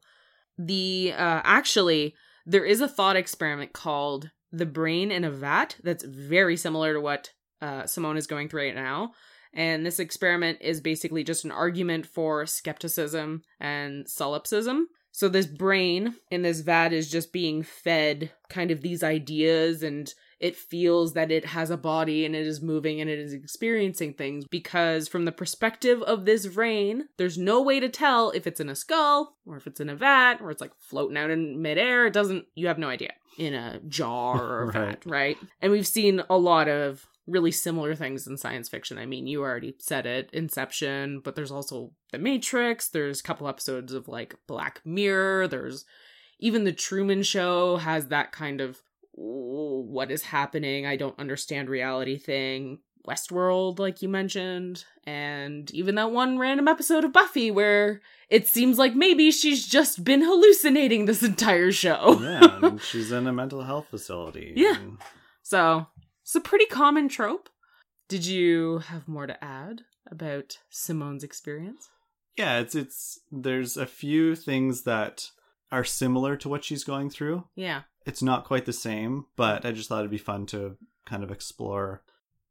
[0.58, 2.16] The uh actually
[2.46, 7.02] there is a thought experiment called the brain in a vat that's very similar to
[7.02, 9.12] what uh, Simone is going through right now.
[9.54, 14.88] And this experiment is basically just an argument for skepticism and solipsism.
[15.12, 20.14] So this brain in this vat is just being fed kind of these ideas and
[20.40, 24.14] it feels that it has a body and it is moving and it is experiencing
[24.14, 28.60] things because from the perspective of this rain there's no way to tell if it's
[28.60, 31.62] in a skull or if it's in a vat or it's like floating out in
[31.62, 32.06] midair.
[32.06, 33.14] It doesn't you have no idea.
[33.38, 35.38] In a jar or a vat right.
[35.62, 38.98] and we've seen a lot of really similar things in science fiction.
[38.98, 42.90] I mean you already said it inception but there's also the matrix.
[42.90, 45.48] There's a couple episodes of like black mirror.
[45.48, 45.84] There's
[46.40, 48.87] even the Truman Show has that kind of "Ooh,
[49.18, 50.86] what is happening?
[50.86, 52.80] I don't understand reality thing.
[53.08, 58.78] Westworld, like you mentioned, and even that one random episode of Buffy where it seems
[58.78, 62.20] like maybe she's just been hallucinating this entire show.
[62.22, 64.54] yeah, and she's in a mental health facility.
[64.58, 64.76] Yeah.
[64.76, 64.98] Mm.
[65.42, 65.88] So
[66.22, 67.50] it's a pretty common trope.
[68.10, 71.90] Did you have more to add about Simone's experience?
[72.38, 75.32] yeah, it's it's there's a few things that
[75.72, 77.46] are similar to what she's going through.
[77.56, 77.82] Yeah.
[78.08, 81.32] It's not quite the same, but I just thought it'd be fun to kind of
[81.32, 82.04] explore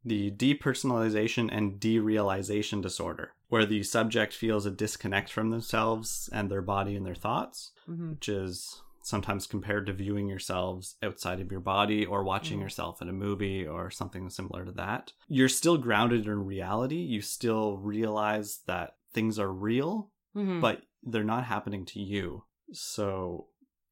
[0.04, 6.62] the depersonalization and derealization disorder, where the subject feels a disconnect from themselves and their
[6.62, 11.60] body and their thoughts, hmm which is sometimes compared to viewing yourselves outside of your
[11.60, 12.62] body or watching Mhm.
[12.62, 15.12] yourself in a movie or something similar to that.
[15.28, 16.96] You're still grounded in reality.
[16.96, 22.44] You still realize that things are real, hmm but they're not happening to you.
[22.72, 23.48] So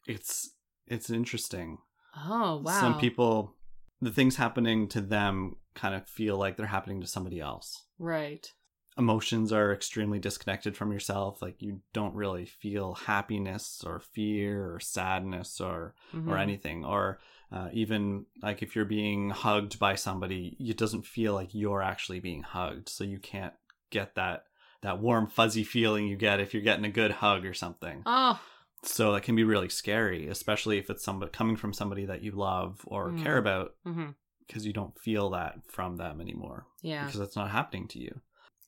[0.06, 0.53] it's
[0.86, 1.78] it's interesting.
[2.16, 2.80] Oh wow.
[2.80, 3.54] Some people
[4.00, 7.84] the things happening to them kind of feel like they're happening to somebody else.
[7.98, 8.50] right.
[8.96, 11.42] Emotions are extremely disconnected from yourself.
[11.42, 16.40] Like you don't really feel happiness or fear or sadness or or Mhm.
[16.40, 16.84] anything.
[16.84, 17.18] Or
[17.50, 22.20] uh, even like if you're being hugged by somebody, it doesn't feel like you're actually
[22.20, 22.88] being hugged.
[22.88, 23.54] So you can't
[23.90, 24.44] get that
[24.82, 28.02] that warm fuzzy feeling you get if you're getting a good hug or something.
[28.06, 28.40] Oh.
[28.86, 32.32] So that can be really scary, especially if it's somebody coming from somebody that you
[32.32, 33.22] love or Mm.
[33.22, 34.10] care about, hmm
[34.46, 37.06] because you don't feel that from them anymore Yeah.
[37.06, 38.20] because it's not happening to you.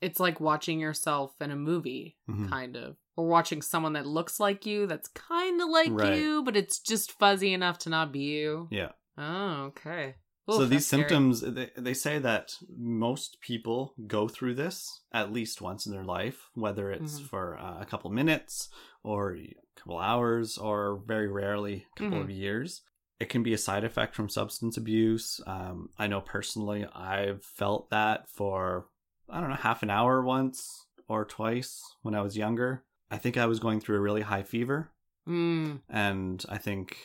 [0.02, 2.48] it's like watching yourself in a movie, Mhm.
[2.50, 6.18] kind of, or watching someone that looks like you that's kind of like Right.
[6.18, 8.68] you, but it's just fuzzy enough to not be you.
[8.70, 8.92] Yeah.
[9.16, 10.16] Oh, okay.
[10.54, 11.02] So these scary.
[11.02, 16.04] symptoms, they, they say that most people go through this at least once in their
[16.04, 17.24] life, whether it's Mhm.
[17.28, 18.68] for uh, a couple minutes
[19.02, 22.22] or a couple hours or very rarely a couple Mhm.
[22.22, 22.82] of years.
[23.18, 25.40] It can be a side effect from substance abuse.
[25.46, 28.88] Um, I know personally, I've felt that for
[29.28, 32.84] I don't know half an hour once or twice when I was younger.
[33.10, 34.92] I think I was going through a really high fever,
[35.26, 36.96] Mm, and I think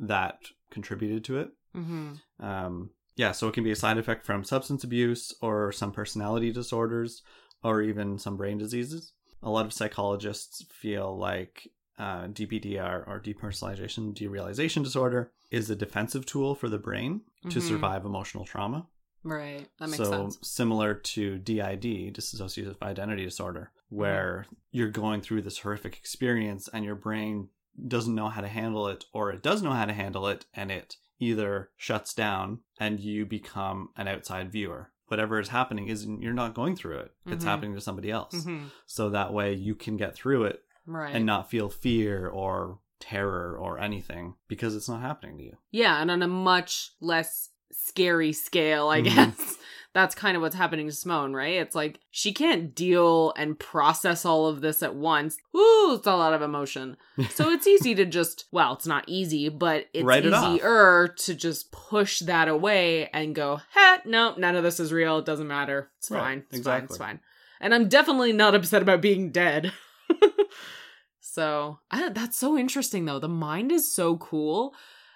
[0.00, 0.38] that
[0.70, 1.50] contributed to it.
[1.74, 5.92] Hmm Um, yeah, so it can be a side effect from substance abuse or some
[5.92, 7.22] personality disorders
[7.62, 9.12] or even some brain diseases.
[9.42, 16.24] A lot of psychologists feel like uh, DPDR or depersonalization derealization disorder is a defensive
[16.24, 17.62] tool for the brain to Mhm.
[17.62, 18.86] survive emotional trauma.
[19.22, 19.68] Right.
[19.78, 20.38] That makes so sense.
[20.42, 26.94] similar to DID, dissociative identity disorder, where you're going through this horrific experience and your
[26.94, 27.50] brain
[27.86, 30.70] doesn't know how to handle it, or it does know how to handle it, and
[30.70, 34.90] it either shuts down and you become an outside viewer.
[35.06, 37.14] Whatever is happening isn't you're not going through it.
[37.26, 37.48] It's Mhm.
[37.48, 38.44] happening to somebody else.
[38.44, 41.14] hmm So that way you can get through it Right.
[41.14, 45.56] and not feel fear or terror or anything because it's not happening to you.
[45.70, 49.14] yeah, and on a much less scary scale, I Mhm.
[49.14, 49.56] guess.
[49.92, 51.54] That's kind of what's happening to Simone, right?
[51.56, 55.36] It's like she can't deal and process all of this at once.
[55.56, 56.96] Ooh, it's a lot of emotion.
[57.30, 61.34] So it's easy to just, well, it's not easy, but it's Write it easier to
[61.34, 65.18] just push that away and go, "Heh, no, none of this is real.
[65.18, 65.90] It doesn't matter.
[65.98, 66.38] It's Right, fine.
[66.38, 66.58] It's fine.
[66.58, 66.84] exactly.
[66.94, 67.20] It's fine."
[67.60, 69.72] And I'm definitely not upset about being dead.
[71.20, 73.18] so I, that's so interesting, though.
[73.18, 74.74] The mind is so cool,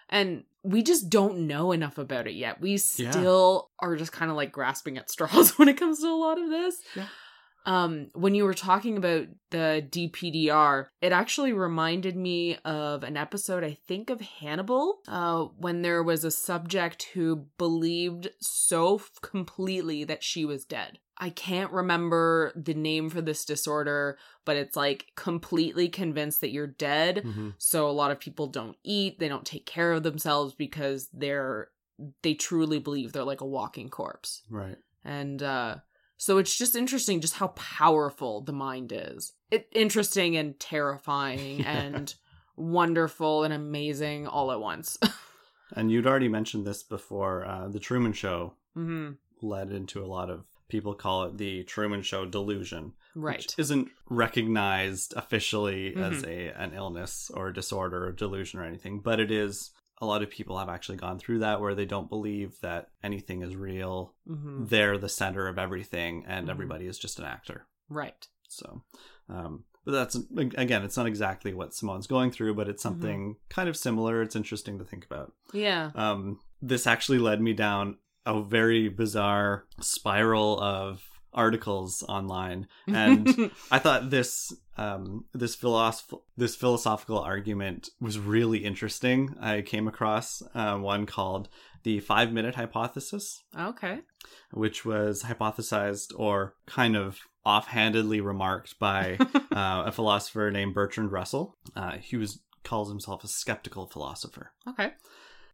[0.08, 2.60] and we just don't know enough about it yet.
[2.60, 3.10] We Yeah.
[3.10, 6.40] still are just kind of like grasping at straws when it comes to a lot
[6.40, 6.76] of this.
[6.96, 7.06] Yeah.
[7.66, 13.64] Um, when you were talking about the DPDR, it actually reminded me of an episode,
[13.64, 20.04] I think, of Hannibal, uh, when there was a subject who believed so f- completely
[20.04, 20.98] that she was dead.
[21.18, 26.66] I can't remember the name for this disorder, but it's like completely convinced that you're
[26.66, 27.22] dead.
[27.24, 27.54] Mhm.
[27.58, 31.68] So a lot of people don't eat, they don't take care of themselves because they're
[32.22, 34.42] they truly believe they're like a walking corpse.
[34.50, 34.76] Right.
[35.04, 35.76] And uh
[36.16, 39.32] so it's just interesting just how powerful the mind is.
[39.50, 41.80] It interesting and terrifying Yeah.
[41.82, 42.14] and
[42.56, 44.98] wonderful and amazing all at once.
[45.76, 47.44] And you'd already mentioned this before.
[47.44, 52.02] Uh, the Truman Show hmm led into a lot of people call it the Truman
[52.02, 53.38] Show delusion, Right.
[53.38, 59.00] which isn't recognized officially as a an illness or a disorder or delusion or anything,
[59.00, 62.08] but it is a lot of people have actually gone through that where they don't
[62.08, 64.14] believe that anything is real.
[64.28, 64.68] Mhm.
[64.68, 66.50] They're the center of everything, and Mhm.
[66.50, 67.66] everybody is just an actor.
[67.88, 68.26] Right.
[68.48, 68.82] So,
[69.28, 72.94] um, but that's again, it's not exactly what Simone's going through, but it's Mm-hmm.
[73.00, 74.20] something kind of similar.
[74.22, 75.32] It's interesting to think about.
[75.52, 75.92] Yeah.
[75.94, 83.78] Um, this actually led me down a very bizarre spiral of articles online, and I
[83.78, 89.36] thought this um, this philosoph- this philosophical argument was really interesting.
[89.40, 91.48] I came across uh, one called
[91.84, 94.00] the five minute hypothesis okay.
[94.52, 99.18] which was hypothesized or kind of offhandedly remarked by
[99.52, 101.56] uh, a philosopher named Bertrand Russell.
[101.76, 104.52] Uh, he was calls himself a skeptical philosopher.
[104.66, 104.92] Okay.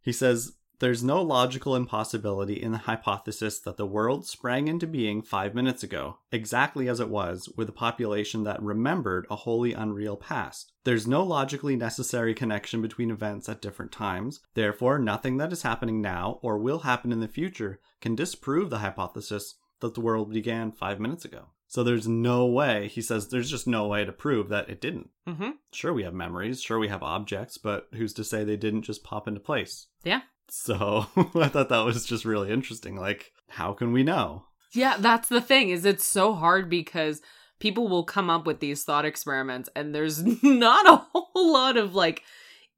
[0.01, 5.21] He says there's no logical impossibility in the hypothesis that the world sprang into being
[5.21, 10.17] five minutes ago, exactly as it was, with a population that remembered a wholly unreal
[10.17, 10.73] past.
[10.83, 14.39] There's no logically necessary connection between events at different times.
[14.55, 18.79] Therefore, nothing that is happening now or will happen in the future can disprove the
[18.79, 21.49] hypothesis that the world began five minutes ago.
[21.67, 25.09] So there's no way, he says, there's just no way to prove that it didn't.
[25.25, 25.51] Mm-hmm.
[25.71, 29.05] Sure, we have memories, sure, we have objects, but who's to say they didn't just
[29.05, 29.87] pop into place?
[30.03, 30.19] Yeah.
[30.53, 32.97] So I thought that was just really interesting.
[32.97, 34.43] Like, how can we know?
[34.73, 37.21] Yeah, that's the thing is it's so hard because
[37.59, 41.95] people will come up with these thought experiments and there's not a whole lot of
[41.95, 42.23] like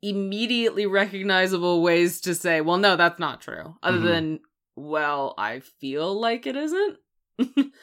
[0.04, 3.76] immediately recognizable ways to say, well no, that's not true.
[3.82, 4.04] Other Mhm.
[4.04, 4.40] than
[4.76, 6.98] well, I feel like it isn't.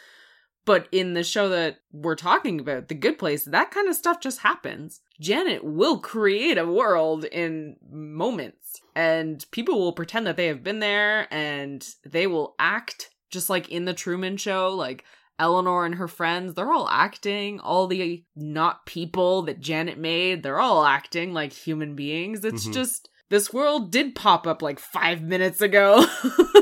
[0.64, 4.20] but in the show that we're talking about, The Good Place, that kind of stuff
[4.20, 5.01] just happens.
[5.20, 10.79] Janet will create a world in moments, and people will pretend that they have been
[10.81, 14.70] there and they will act just like in The Truman Show.
[14.75, 15.05] Like
[15.38, 17.61] Eleanor and her friends, they're all acting.
[17.61, 22.44] All the not people that Janet made, they're all acting like human beings.
[22.44, 22.73] It's Mhm.
[22.75, 23.10] just.
[23.31, 26.05] This world did pop up like five minutes ago,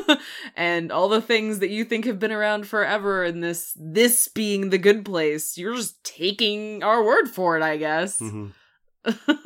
[0.57, 4.69] and all the things that you think have been around forever, and this this being
[4.71, 8.21] the good place, you're just taking our word for it, I guess.
[8.21, 8.53] Mhm.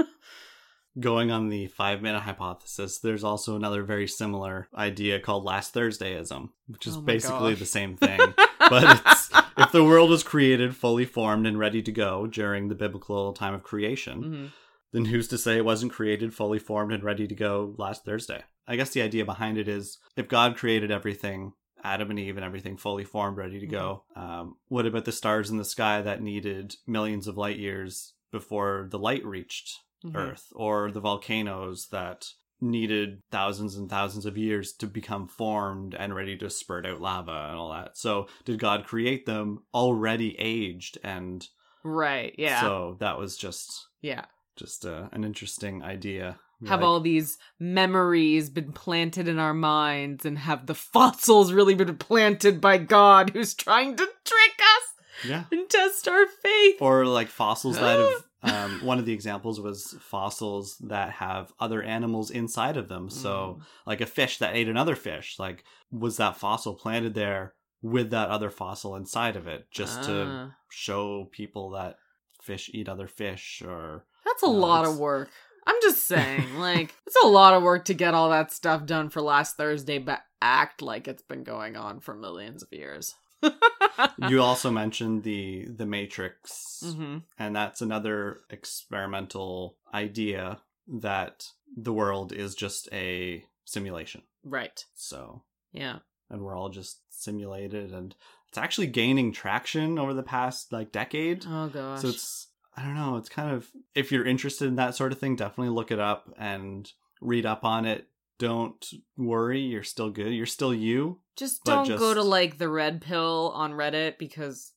[1.00, 6.50] Going on the five minute hypothesis, there's also another very similar idea called last Thursdayism,
[6.66, 7.60] which is Oh basically gosh.
[7.60, 8.18] the same thing.
[8.58, 12.74] but it's, if the world was created fully formed and ready to go during the
[12.74, 14.50] biblical time of creation, Mhm.
[14.92, 18.42] Then who's to say it wasn't created fully formed and ready to go last Thursday?
[18.66, 21.52] I guess the idea behind it is if God created everything,
[21.82, 25.50] Adam and Eve and everything fully formed, ready to go, um, what about the stars
[25.50, 30.16] in the sky that needed millions of light years before the light reached Mhm.
[30.16, 32.26] Earth, or the volcanoes that
[32.60, 37.46] needed thousands and thousands of years to become formed and ready to spurt out lava
[37.48, 37.96] and all that?
[37.96, 41.46] So, did God create them already aged and
[41.84, 42.34] Right.
[42.38, 42.60] Yeah.
[42.60, 44.26] so that was just yeah.
[44.56, 46.38] Just uh, an interesting idea.
[46.66, 51.74] Have Like, all these memories been planted in our minds and have the fossils really
[51.74, 56.76] been planted by God who's trying to trick us yeah, and test our faith?
[56.80, 58.08] or like fossils that have.
[58.44, 63.08] Um, one of the examples was fossils that have other animals inside of them.
[63.08, 63.64] So, Mm.
[63.86, 65.62] like a fish that ate another fish, like
[65.92, 70.56] was that fossil planted there with that other fossil inside of it, just to Ah.
[70.68, 71.98] show people that
[72.42, 75.30] fish eat other fish, or That's a No, lot it's- of work.
[75.64, 79.10] I'm just saying, like, it's a lot of work to get all that stuff done
[79.10, 83.14] for last Thursday, but act like it's been going on for millions of years.
[84.28, 90.60] you also mentioned the the Matrix, hmm and that's another experimental idea
[91.00, 94.22] that the world is just a simulation.
[94.44, 94.84] Right.
[94.94, 95.42] So,
[95.72, 95.98] Yeah.
[96.30, 98.14] and we're all just simulated, and
[98.48, 101.44] it's actually gaining traction over the past like decade.
[101.48, 102.02] Oh gosh.
[102.02, 105.18] So it's I don't know, it's kind of if you're interested in that sort of
[105.18, 108.06] thing, definitely look it up and read up on it.
[108.38, 108.84] Don't
[109.16, 110.32] worry, you're still good.
[110.32, 111.20] You're still you.
[111.36, 114.72] Just don't go to like the red pill on Reddit because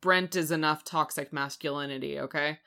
[0.00, 2.58] Brent is enough toxic masculinity, okay?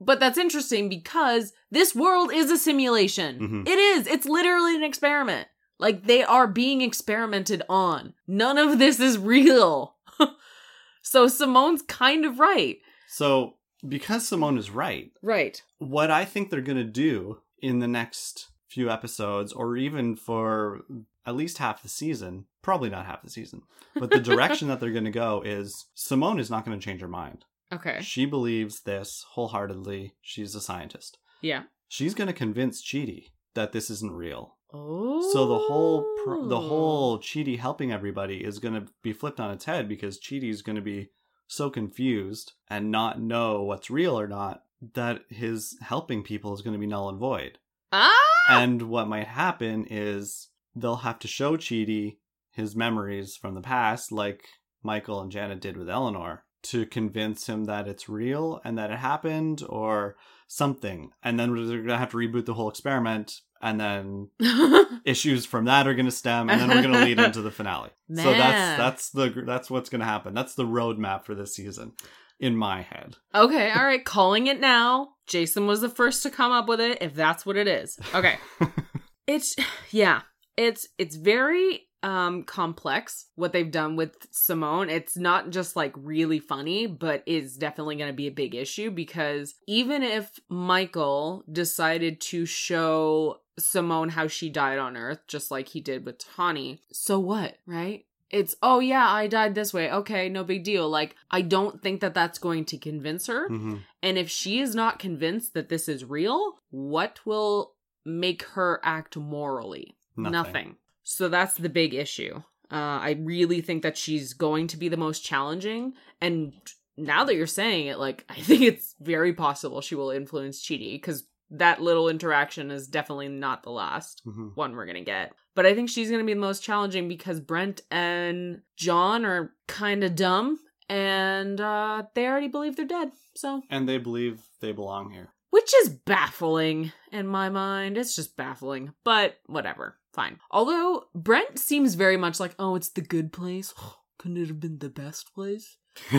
[0.00, 3.38] But that's interesting because this world is a simulation.
[3.38, 3.68] Mhm.
[3.68, 4.06] It is.
[4.06, 5.48] It's literally an experiment.
[5.78, 8.14] Like they are being experimented on.
[8.26, 9.96] None of this is real.
[11.02, 12.78] so Simone's kind of right.
[13.08, 13.54] So
[13.86, 15.62] because Simone is right, Right.
[15.78, 20.82] what I think they're gonna do in the next few episodes, or even for
[21.26, 23.62] at least half the season, probably not half the season,
[23.94, 27.44] but the direction that they're gonna go is Simone is not gonna change her mind.
[27.72, 28.00] Okay.
[28.02, 30.14] She believes this wholeheartedly.
[30.20, 31.18] She's a scientist.
[31.40, 31.64] Yeah.
[31.88, 34.56] She's gonna convince Chidi that this isn't real.
[34.72, 35.30] Oh.
[35.32, 36.68] So the whole pr- the oh.
[36.68, 40.76] whole Chidi helping everybody is going to be flipped on its head because Chidi's going
[40.76, 41.10] to be
[41.50, 44.62] so confused and not know what's real or not
[44.94, 47.58] that his helping people is going to be null and void.
[47.92, 48.16] Ah!
[48.48, 52.18] and what might happen is they'll have to show Chidi
[52.52, 54.44] his memories from the past, like
[54.82, 58.98] Michael and Janet did with Eleanor, to convince him that it's real and that it
[58.98, 61.10] happened or something.
[61.22, 63.40] And then they're going to have to reboot the whole experiment.
[63.62, 64.28] And then
[65.04, 67.50] issues from that are going to stem, and then we're going to lead into the
[67.50, 67.90] finale.
[68.12, 70.34] So that's that's the that's what's going to happen.
[70.34, 71.92] That's the roadmap for this season,
[72.40, 73.16] in my head.
[73.32, 75.10] Okay, all right, calling it now.
[75.28, 77.98] Jason was the first to come up with it if that's what it is.
[78.12, 78.36] Okay.
[79.28, 79.54] it's
[79.92, 80.22] yeah,
[80.56, 84.90] it's it's very um complex what they've done with Simone.
[84.90, 88.90] It's not just like really funny, but is definitely going to be a big issue
[88.90, 95.68] because even if Michael decided to show Simone how she died on Earth just like
[95.68, 98.04] he did with Tahani, so what, right?
[98.30, 99.90] It's, oh yeah, I died this way.
[99.90, 100.88] Okay, no big deal.
[100.88, 103.48] Like, I don't think that that's going to convince her.
[103.48, 107.74] hmm And if she is not convinced that this is real, what will
[108.04, 109.96] make her act morally?
[110.16, 110.76] Nothing.
[111.02, 112.42] So that's the big issue.
[112.70, 115.94] Uh, I really think that she's going to be the most challenging.
[116.20, 116.52] And
[116.96, 120.92] now that you're saying it, like, I think it's very possible she will influence Chidi
[120.92, 125.32] because that little interaction is definitely not the last hmm one we're gonna get.
[125.54, 130.04] But I think she's gonna be the most challenging because Brent and John are kind
[130.04, 133.10] of dumb and uh, they already believe they're dead.
[133.36, 135.30] So, And they believe they belong here.
[135.50, 137.96] which is baffling in my mind.
[137.98, 139.96] It's just baffling, but whatever.
[140.12, 140.38] Fine.
[140.50, 143.72] Although Brent seems very much like, oh, it's the good place.
[144.18, 145.76] Couldn't it have been the best place?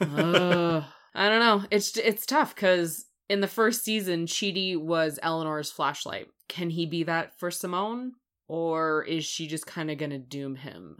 [0.00, 0.84] Ugh.
[1.14, 1.64] I don't know.
[1.70, 6.26] It's it's tough because in the first season, Chidi was Eleanor's flashlight.
[6.48, 8.14] Can he be that for Simone,
[8.48, 10.96] or is she just kind of gonna doom him?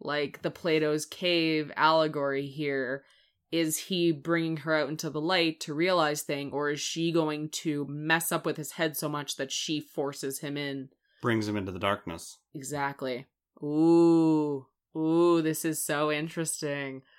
[0.00, 3.04] Like the Plato's cave allegory here,
[3.52, 7.50] is he bringing her out into the light to realize thing, or is she going
[7.50, 10.88] to mess up with his head so much that she forces him in?
[11.20, 12.38] Brings him into the darkness.
[12.54, 13.26] Exactly.
[13.62, 14.66] Ooh.
[14.96, 17.02] Ooh, this is so interesting.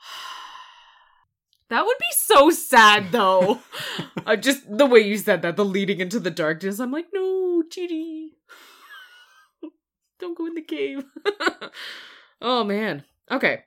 [1.70, 3.60] That would be so sad though.
[4.26, 6.78] uh, just the way you said that, the leading into the darkness.
[6.78, 8.28] I'm like, no, Chidi.
[10.18, 11.04] Don't go in the cave.
[12.42, 13.04] oh man.
[13.30, 13.64] Okay.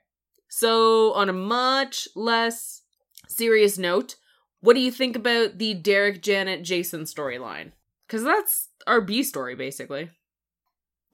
[0.48, 2.82] So, on a much less
[3.26, 4.16] serious note,
[4.60, 7.72] what do you think about the Derek, Janet, Jason storyline?
[8.06, 10.10] Because that's our B story, basically.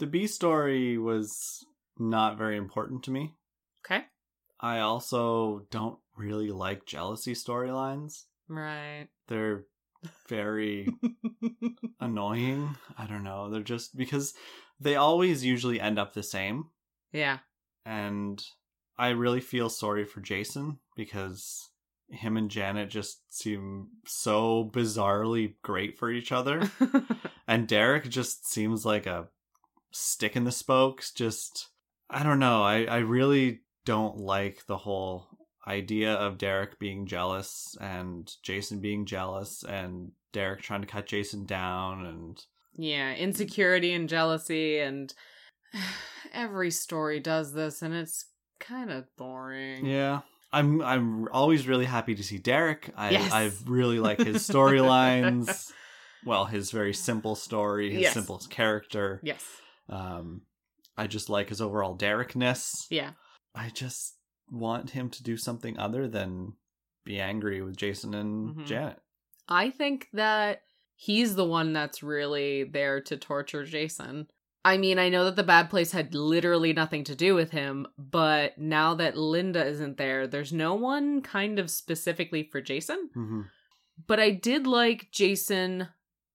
[0.00, 1.64] The B story was
[1.98, 3.34] not very important to me.
[4.60, 8.24] I also don't really like jealousy storylines.
[8.48, 9.08] Right.
[9.28, 9.64] They're
[10.28, 10.88] very
[12.00, 12.76] annoying.
[12.96, 13.50] I don't know.
[13.50, 14.34] They're just because
[14.80, 16.66] they always usually end up the same.
[17.12, 17.38] Yeah.
[17.84, 18.42] And
[18.98, 21.70] I really feel sorry for Jason because
[22.10, 26.70] him and Janet just seem so bizarrely great for each other.
[27.48, 29.28] and Derek just seems like a
[29.92, 31.12] stick in the spokes.
[31.12, 31.68] Just,
[32.10, 32.62] I don't know.
[32.62, 35.28] I, I really don't like the whole
[35.66, 41.44] idea of Derek being jealous and Jason being jealous and Derek trying to cut Jason
[41.46, 42.42] down and
[42.74, 45.12] yeah, insecurity and jealousy and
[46.32, 48.26] every story does this and it's
[48.60, 49.86] kind of boring.
[49.86, 50.20] yeah.
[50.50, 52.90] I'm I'm always really happy to see Derek.
[52.96, 53.32] I Yes.
[53.32, 55.70] I really like his storylines.
[56.24, 58.14] well, his very simple story, his Yes.
[58.14, 59.20] simple character.
[59.22, 59.44] Yes.
[59.90, 60.42] Um
[60.96, 62.86] I just like his overall Derekness.
[62.90, 63.10] Yeah.
[63.54, 64.16] I just
[64.50, 66.54] want him to do something other than
[67.04, 68.66] be angry with Jason and Mhm.
[68.66, 69.00] Janet.
[69.48, 70.62] I think that
[70.94, 74.28] he's the one that's really there to torture Jason.
[74.64, 77.86] I mean, I know that the bad place had literally nothing to do with him,
[77.96, 83.10] but now that Linda isn't there, there's no one kind of specifically for Jason.
[83.14, 83.42] hmm
[84.06, 85.88] But I did like Jason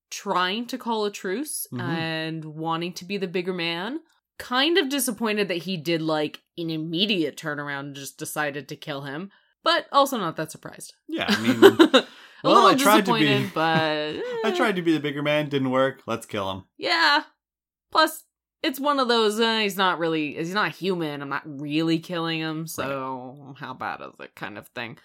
[0.09, 1.79] trying to call a truce Mhm.
[1.81, 3.99] and wanting to be the bigger man.
[4.37, 9.01] Kind of disappointed that he did like an immediate turnaround and just decided to kill
[9.01, 9.31] him,
[9.63, 10.93] but also not that surprised.
[11.07, 12.05] Yeah, I mean, a
[12.43, 15.21] well, little I tried to be- disappointed, but I eh, tried to be the bigger
[15.21, 16.01] man, didn't work.
[16.05, 16.63] Let's kill him.
[16.77, 17.23] Yeah.
[17.91, 18.23] Plus,
[18.63, 19.39] it's one of those.
[19.39, 20.33] Uh, he's not really.
[20.33, 21.21] He's not human.
[21.21, 22.65] I'm not really killing him.
[22.65, 24.35] So how bad is it?
[24.35, 24.97] Kind of thing.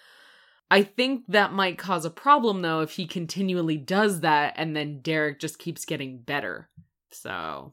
[0.71, 5.01] I think that might cause a problem though if he continually does that and then
[5.01, 6.69] Derek just keeps getting better.
[7.11, 7.73] So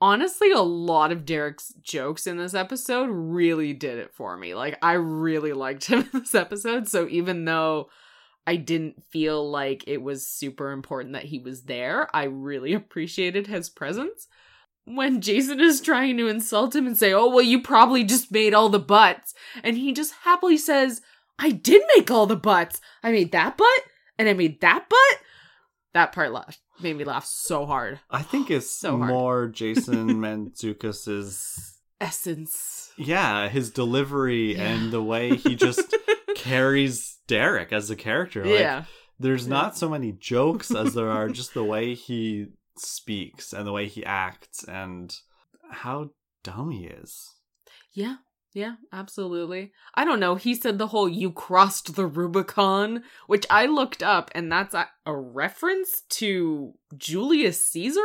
[0.00, 4.54] honestly, a lot of Derek's jokes in this episode really did it for me.
[4.54, 6.88] Like I really liked him in this episode.
[6.88, 7.88] So even though
[8.46, 12.14] I didn't feel like it was super important that he was there.
[12.14, 14.28] I really appreciated his presence.
[14.86, 18.52] When Jason is trying to insult him and say, Oh, well, you probably just made
[18.52, 19.32] all the butts.
[19.62, 21.00] And he just happily says,
[21.38, 22.82] I did make all the butts.
[23.02, 23.80] I made that butt
[24.18, 25.20] and I made that butt.
[25.94, 28.00] That part left made me laugh so hard.
[28.10, 29.08] I think it's So hard.
[29.10, 32.92] more Jason Mantzoukas' Essence.
[32.96, 34.62] yeah, his delivery Yeah.
[34.74, 35.94] and the way he just
[36.36, 38.44] carries Derek as a character.
[38.44, 38.84] Like, yeah.
[39.18, 39.50] there's Yeah.
[39.54, 42.46] not so many jokes as there are just the way he
[42.76, 45.14] speaks and the way he acts and
[45.70, 46.10] how
[46.42, 47.30] dumb he is.
[47.92, 48.16] Yeah.
[48.54, 49.72] Yeah, absolutely.
[49.96, 50.36] I don't know.
[50.36, 54.88] He said the whole you crossed the Rubicon, which I looked up, and that's a,
[55.04, 58.00] a reference to Julius Caesar.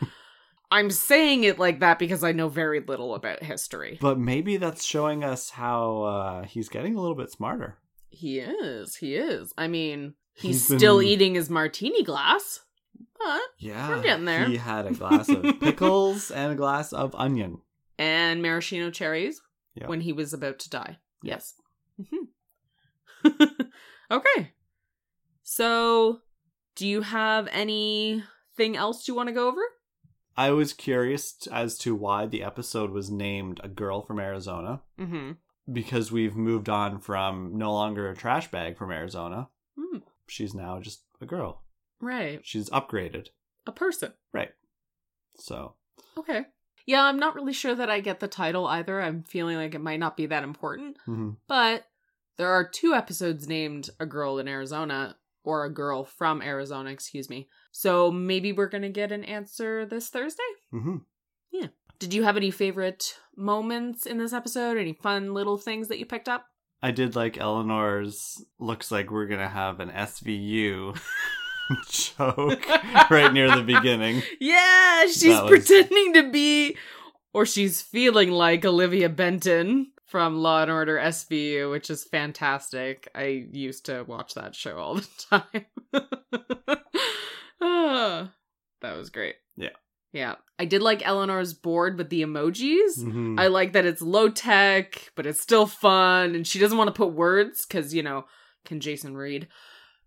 [0.72, 3.98] I'm saying it like that because I know very little about history.
[4.00, 7.78] But maybe that's showing us how uh, he's getting a little bit smarter.
[8.08, 8.96] He is.
[8.96, 9.52] He is.
[9.56, 12.60] I mean, he's, He's still been- eating his martini glass,
[13.18, 13.88] but Yeah.
[13.88, 14.46] We're getting there.
[14.46, 17.58] He had a glass of pickles and a glass of onion.
[17.98, 19.40] and maraschino cherries
[19.74, 19.86] Yeah.
[19.88, 20.98] when he was about to die.
[21.22, 21.54] Yes.
[21.96, 22.24] hmm
[24.10, 24.52] okay.
[25.42, 26.20] So,
[26.76, 29.60] do you have anything else you want to go over?
[30.36, 35.32] I was curious as to why the episode was named A Girl from Arizona Mm-hmm.
[35.72, 39.48] because we've moved on from no longer a trash bag from Arizona.
[39.78, 39.98] Hmm.
[40.26, 41.62] She's now just a girl.
[42.00, 42.40] Right.
[42.42, 43.28] She's upgraded.
[43.66, 44.12] A person.
[44.32, 44.50] Right.
[45.36, 45.74] So,
[46.16, 46.46] Okay.
[46.86, 49.00] Yeah, I'm not really sure that I get the title either.
[49.00, 50.96] I'm feeling like it might not be that important.
[51.06, 51.36] mhm.
[51.48, 51.86] But
[52.38, 57.28] there are two episodes named A Girl in Arizona, or A Girl from Arizona, excuse
[57.30, 57.48] me.
[57.72, 60.42] So maybe we're going to get an answer this Thursday?
[60.72, 61.02] Mhm.
[61.50, 61.68] Yeah.
[61.98, 64.76] Did you have any favorite moments in this episode?
[64.76, 66.46] Any fun little things that you picked up?
[66.82, 70.98] I did like Eleanor's looks like we're going to have an SVU
[71.90, 72.66] joke
[73.10, 74.22] right near the beginning.
[74.40, 76.76] Yeah, she's was- pretending to be,
[77.32, 83.08] or she's feeling like Olivia Benson from Law and Order SVU, which is fantastic.
[83.14, 85.66] I used to watch that show all the time.
[87.60, 88.32] Ah,
[88.80, 89.36] that was great.
[89.56, 89.70] Yeah.
[90.12, 90.34] Yeah.
[90.58, 92.98] I did like Eleanor's board with the emojis.
[92.98, 93.40] Mhm.
[93.40, 96.92] I like that it's low tech, but it's still fun, and she doesn't want to
[96.92, 98.26] put words because, you know,
[98.64, 99.48] can Jason read?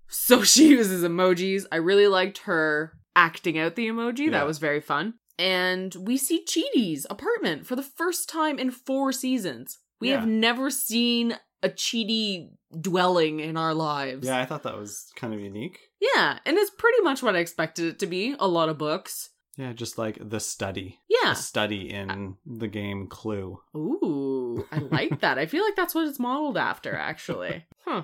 [0.08, 1.66] So she uses emojis.
[1.72, 4.26] I really liked her acting out the emoji.
[4.26, 4.32] Yeah.
[4.32, 5.16] That was very fun.
[5.38, 9.80] And we see Chidi's apartment for the first time in four seasons.
[9.99, 12.49] We have never seen a Cheaty
[12.80, 14.28] dwelling in our lives.
[14.28, 15.80] Yeah, I thought that was kind of unique.
[15.99, 18.36] Yeah, and it's pretty much what I expected it to be.
[18.39, 19.32] A lot of books.
[19.58, 20.99] Yeah, just like the study.
[21.10, 21.32] Yeah.
[21.32, 23.60] A study in the game Clue.
[23.76, 25.39] Ooh, I like that.
[25.39, 27.66] I feel like that's what it's modeled after, actually.
[27.86, 28.01] Huh.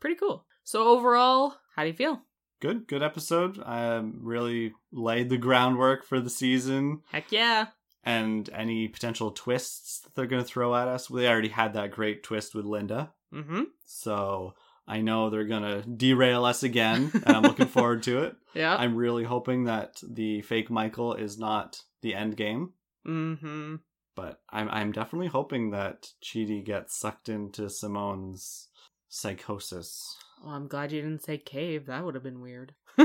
[0.00, 0.46] Pretty cool.
[0.64, 2.20] So overall, how do you feel?
[2.60, 3.60] Good, good episode.
[3.64, 7.66] Um, really laid the groundwork for the season Heck yeah.
[8.04, 11.08] and any potential twists that they're going to throw at us.
[11.08, 13.12] They already had that great twist with Linda.
[13.34, 13.62] Mm-hmm.
[13.84, 14.54] So
[14.86, 18.36] I know they're going to derail us again, and I'm looking forward to it.
[18.54, 18.76] Yeah.
[18.76, 22.72] I'm really hoping that the fake Michael is not the end game,
[23.06, 23.76] mm-hmm.
[24.14, 28.68] but I'm I'm definitely hoping that Chidi gets sucked into Simone's
[29.08, 30.16] psychosis.
[30.44, 31.86] Oh, I'm glad you didn't say cave.
[31.86, 32.74] That would have been weird.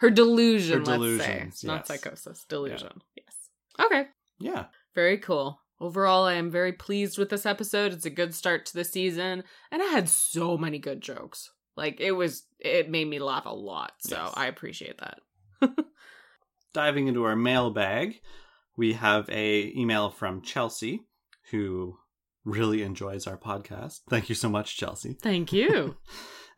[0.00, 1.50] Her delusion, Her let's say.
[1.66, 2.44] Not psychosis.
[2.48, 3.00] Delusion.
[3.16, 3.34] Yes.
[3.84, 4.06] Okay.
[4.38, 4.64] Yeah.
[4.94, 5.60] Very cool.
[5.80, 7.92] Overall, I am very pleased with this episode.
[7.92, 11.50] It's a good start to the season, and I had so many good jokes.
[11.76, 13.92] Like it was, it made me laugh a lot.
[14.00, 14.34] So Yes.
[14.36, 15.18] I appreciate that.
[16.72, 18.20] diving into our mailbag,
[18.76, 21.02] we have a email from Chelsea
[21.50, 21.98] who
[22.44, 24.00] really enjoys our podcast.
[24.08, 25.14] Thank you so much, Chelsea.
[25.20, 25.96] Thank you.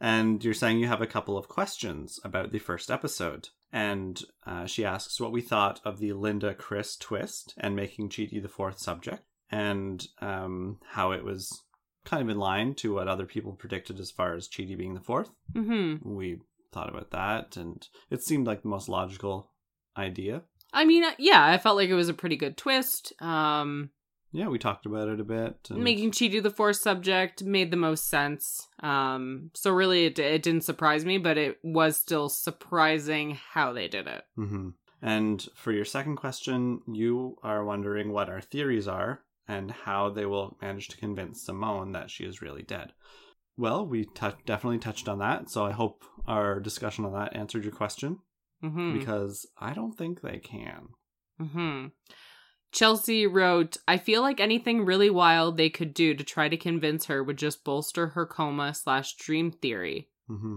[0.01, 3.49] And you're saying you have a couple of questions about the first episode.
[3.73, 8.43] And uh, she asks what we thought of the Linda Chris twist and making Chidi
[8.43, 11.63] the fourth subject, and um, how it was
[12.05, 15.01] kind of in line to what other people predicted as far as Chidi being the
[15.01, 15.31] fourth.
[15.55, 16.41] hmm We
[16.73, 19.53] thought about that, and it seemed like the most logical
[19.97, 20.43] idea.
[20.73, 23.13] I mean, yeah, I felt like it was a pretty good twist.
[23.23, 23.91] Um,
[24.35, 25.69] Yeah, we talked about it a bit.
[25.71, 28.67] and- making Chidi the fourth subject made the most sense.
[28.81, 33.87] Um, so really, it, it didn't surprise me, but it was still surprising how they
[33.87, 34.25] did it.
[34.35, 34.71] hmm
[35.01, 40.27] And for your second question, you are wondering what our theories are and how they
[40.27, 42.93] will manage to convince Simone that she is really dead.
[43.57, 47.63] Well, we tou- definitely touched on that, so I hope our discussion on that answered
[47.63, 48.19] your question
[48.61, 50.89] hmm because I don't think they can.
[51.39, 51.87] hmm
[52.75, 57.07] Chelsea wrote, I feel like anything really wild they could do to try to convince
[57.07, 60.09] her would just bolster her coma slash dream theory.
[60.27, 60.57] hmm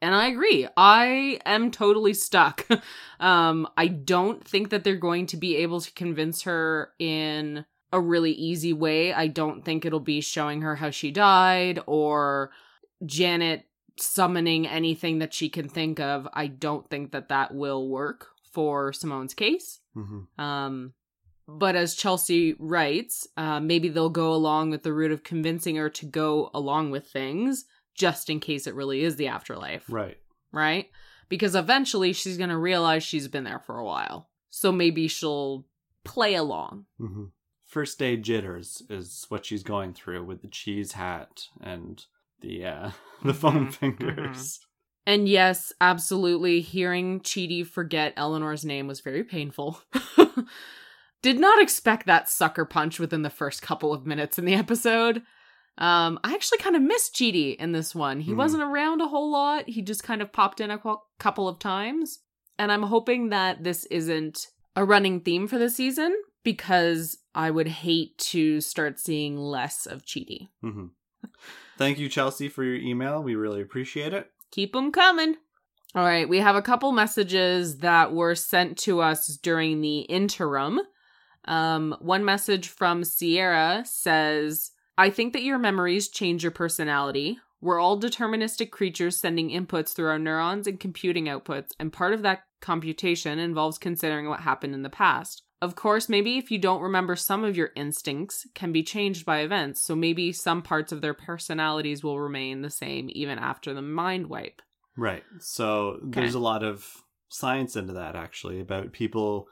[0.00, 0.66] And I agree.
[0.76, 2.66] I am totally stuck.
[3.20, 8.00] um, I don't think that they're going to be able to convince her in a
[8.00, 9.12] really easy way.
[9.12, 12.50] I don't think it'll be showing her how she died or
[13.04, 13.66] Janet
[14.00, 18.92] summoning anything that she can think of, I don't think that that will work for
[18.92, 19.80] Simone's case.
[19.96, 20.40] Mm-hmm.
[20.40, 20.94] Um,
[21.48, 25.88] but as Chelsea writes, uh, maybe they'll go along with the route of convincing her
[25.90, 30.18] to go along with things just in case it really is the afterlife, Right.
[30.52, 30.86] right?
[31.28, 34.28] Because eventually she's going to realize she's been there for a while.
[34.50, 35.66] So maybe she'll
[36.04, 36.84] play along.
[37.00, 37.24] Mm-hmm.
[37.66, 42.02] First day jitters is what she's going through with the cheese hat and
[42.40, 42.90] the uh,
[43.24, 44.60] the foam Mhm, fingers.
[45.06, 49.80] And yes, absolutely, hearing Chidi forget Eleanor's name was very painful.
[51.22, 55.22] Did not expect that sucker punch within the first couple of minutes in the episode.
[55.78, 58.20] Um, I actually kind of missed Chidi in this one.
[58.20, 58.36] He Mhm.
[58.36, 59.68] wasn't around a whole lot.
[59.68, 62.20] He just kind of popped in a qu- couple of times.
[62.58, 67.68] And I'm hoping that this isn't a running theme for the season because I would
[67.68, 70.48] hate to start seeing less of Chidi.
[70.60, 70.86] hmm
[71.76, 73.22] Thank you, Chelsea, for your email.
[73.22, 74.30] We really appreciate it.
[74.50, 75.36] Keep them coming.
[75.94, 80.80] All right, we have a couple messages that were sent to us during the interim.
[81.44, 87.38] Um, one message from Sierra says, I think that your memories change your personality.
[87.60, 92.22] We're all deterministic creatures sending inputs through our neurons and computing outputs, and part of
[92.22, 95.42] that computation involves considering what happened in the past.
[95.60, 99.40] Of course, maybe if you don't remember some of your instincts can be changed by
[99.40, 103.82] events, so maybe some parts of their personalities will remain the same even after the
[103.82, 104.62] mind wipe.
[104.96, 105.24] Right.
[105.40, 106.88] So there's a lot of
[107.28, 109.48] science into that actually about people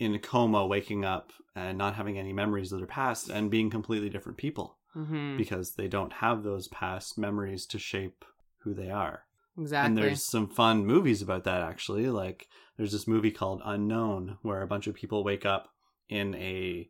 [0.00, 3.70] in a coma waking up and not having any memories of their past and being
[3.70, 5.36] completely different people Mm-hmm.
[5.36, 8.24] because they don't have those past memories to shape
[8.64, 9.22] who they are.
[9.56, 9.86] Exactly.
[9.86, 12.08] And there's some fun movies about that actually.
[12.08, 15.68] Like there's this movie called Unknown where a bunch of people wake up
[16.08, 16.88] in a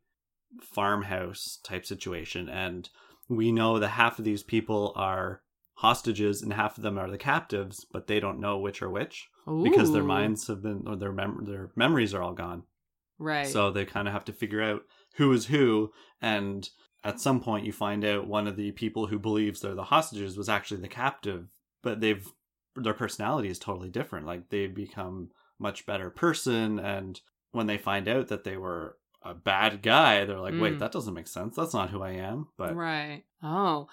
[0.62, 2.88] farmhouse type situation and
[3.28, 5.42] we know that half of these people are
[5.74, 9.28] hostages and half of them are the captives, but they don't know which are which
[9.62, 12.62] because their minds have been or their mem- their memories are all gone.
[13.20, 13.46] Right.
[13.46, 14.82] So they kind of have to figure out
[15.16, 16.68] who is who and
[17.04, 20.36] at some point you find out one of the people who believes they're the hostages
[20.36, 21.48] was actually the captive,
[21.82, 22.26] but they've
[22.76, 24.26] their personality is totally different.
[24.26, 27.20] Like they've become much better person and
[27.52, 30.60] when they find out that they were a bad guy, they're like, Mm.
[30.62, 31.54] "Wait, that doesn't make sense.
[31.56, 33.24] That's not who I am." But Right.
[33.42, 33.88] Oh.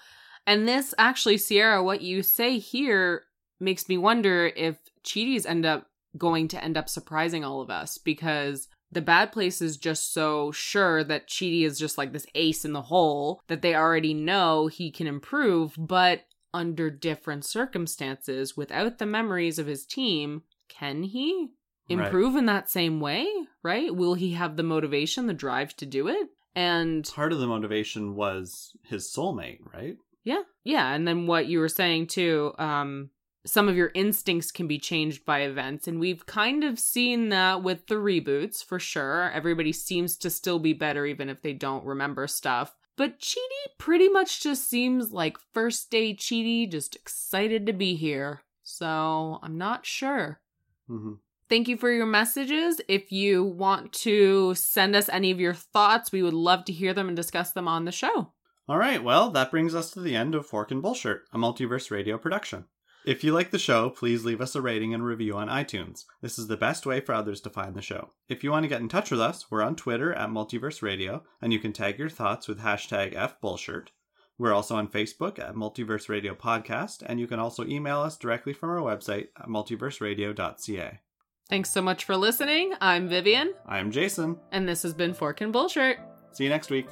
[0.46, 3.24] And this actually, Sierra, what you say here
[3.60, 7.98] makes me wonder if Chidi's end up going to end up surprising all of us
[7.98, 12.64] because the bad place is just so sure that Chidi is just like this ace
[12.64, 16.22] in the hole that they already know he can improve, but
[16.54, 21.48] under different circumstances, without the memories of his team, can he
[21.90, 22.06] Right.
[22.06, 23.26] improve in that same way?
[23.62, 23.94] Right?
[23.94, 26.28] Will he have the motivation, the drive to do it?
[26.54, 29.96] And part of the motivation was his soulmate, right?
[30.24, 30.92] yeah, yeah.
[30.92, 33.10] And then what you were saying too, um,
[33.46, 35.88] some of your instincts can be changed by events.
[35.88, 39.30] And we've kind of seen that with the reboots for sure.
[39.30, 42.74] Everybody seems to still be better even if they don't remember stuff.
[42.96, 43.38] But Chidi
[43.78, 48.42] pretty much just seems like first day Chidi, just excited to be here.
[48.64, 50.40] So I'm not sure.
[50.86, 51.14] hmm
[51.48, 52.78] Thank you for your messages.
[52.88, 56.92] If you want to send us any of your thoughts, we would love to hear
[56.92, 58.32] them and discuss them on the show.
[58.68, 61.90] All right, well, that brings us to the end of Fork and Bullshit, a multiverse
[61.90, 62.66] radio production.
[63.04, 66.04] If you like the show, please leave us a rating and review on iTunes.
[66.20, 68.10] This is the best way for others to find the show.
[68.28, 71.22] If you want to get in touch with us, we're on Twitter at Multiverse Radio,
[71.40, 73.88] and you can tag your thoughts with hashtag FBullshit.
[74.36, 78.52] We're also on Facebook at Multiverse Radio Podcast, and you can also email us directly
[78.52, 81.00] from our website at multiverseradio.ca.
[81.48, 82.74] Thanks so much for listening.
[82.80, 84.38] I'm Vivian, I'm Jason.
[84.52, 85.98] and this has been Fork and Bullshit.
[86.32, 86.88] See you next week.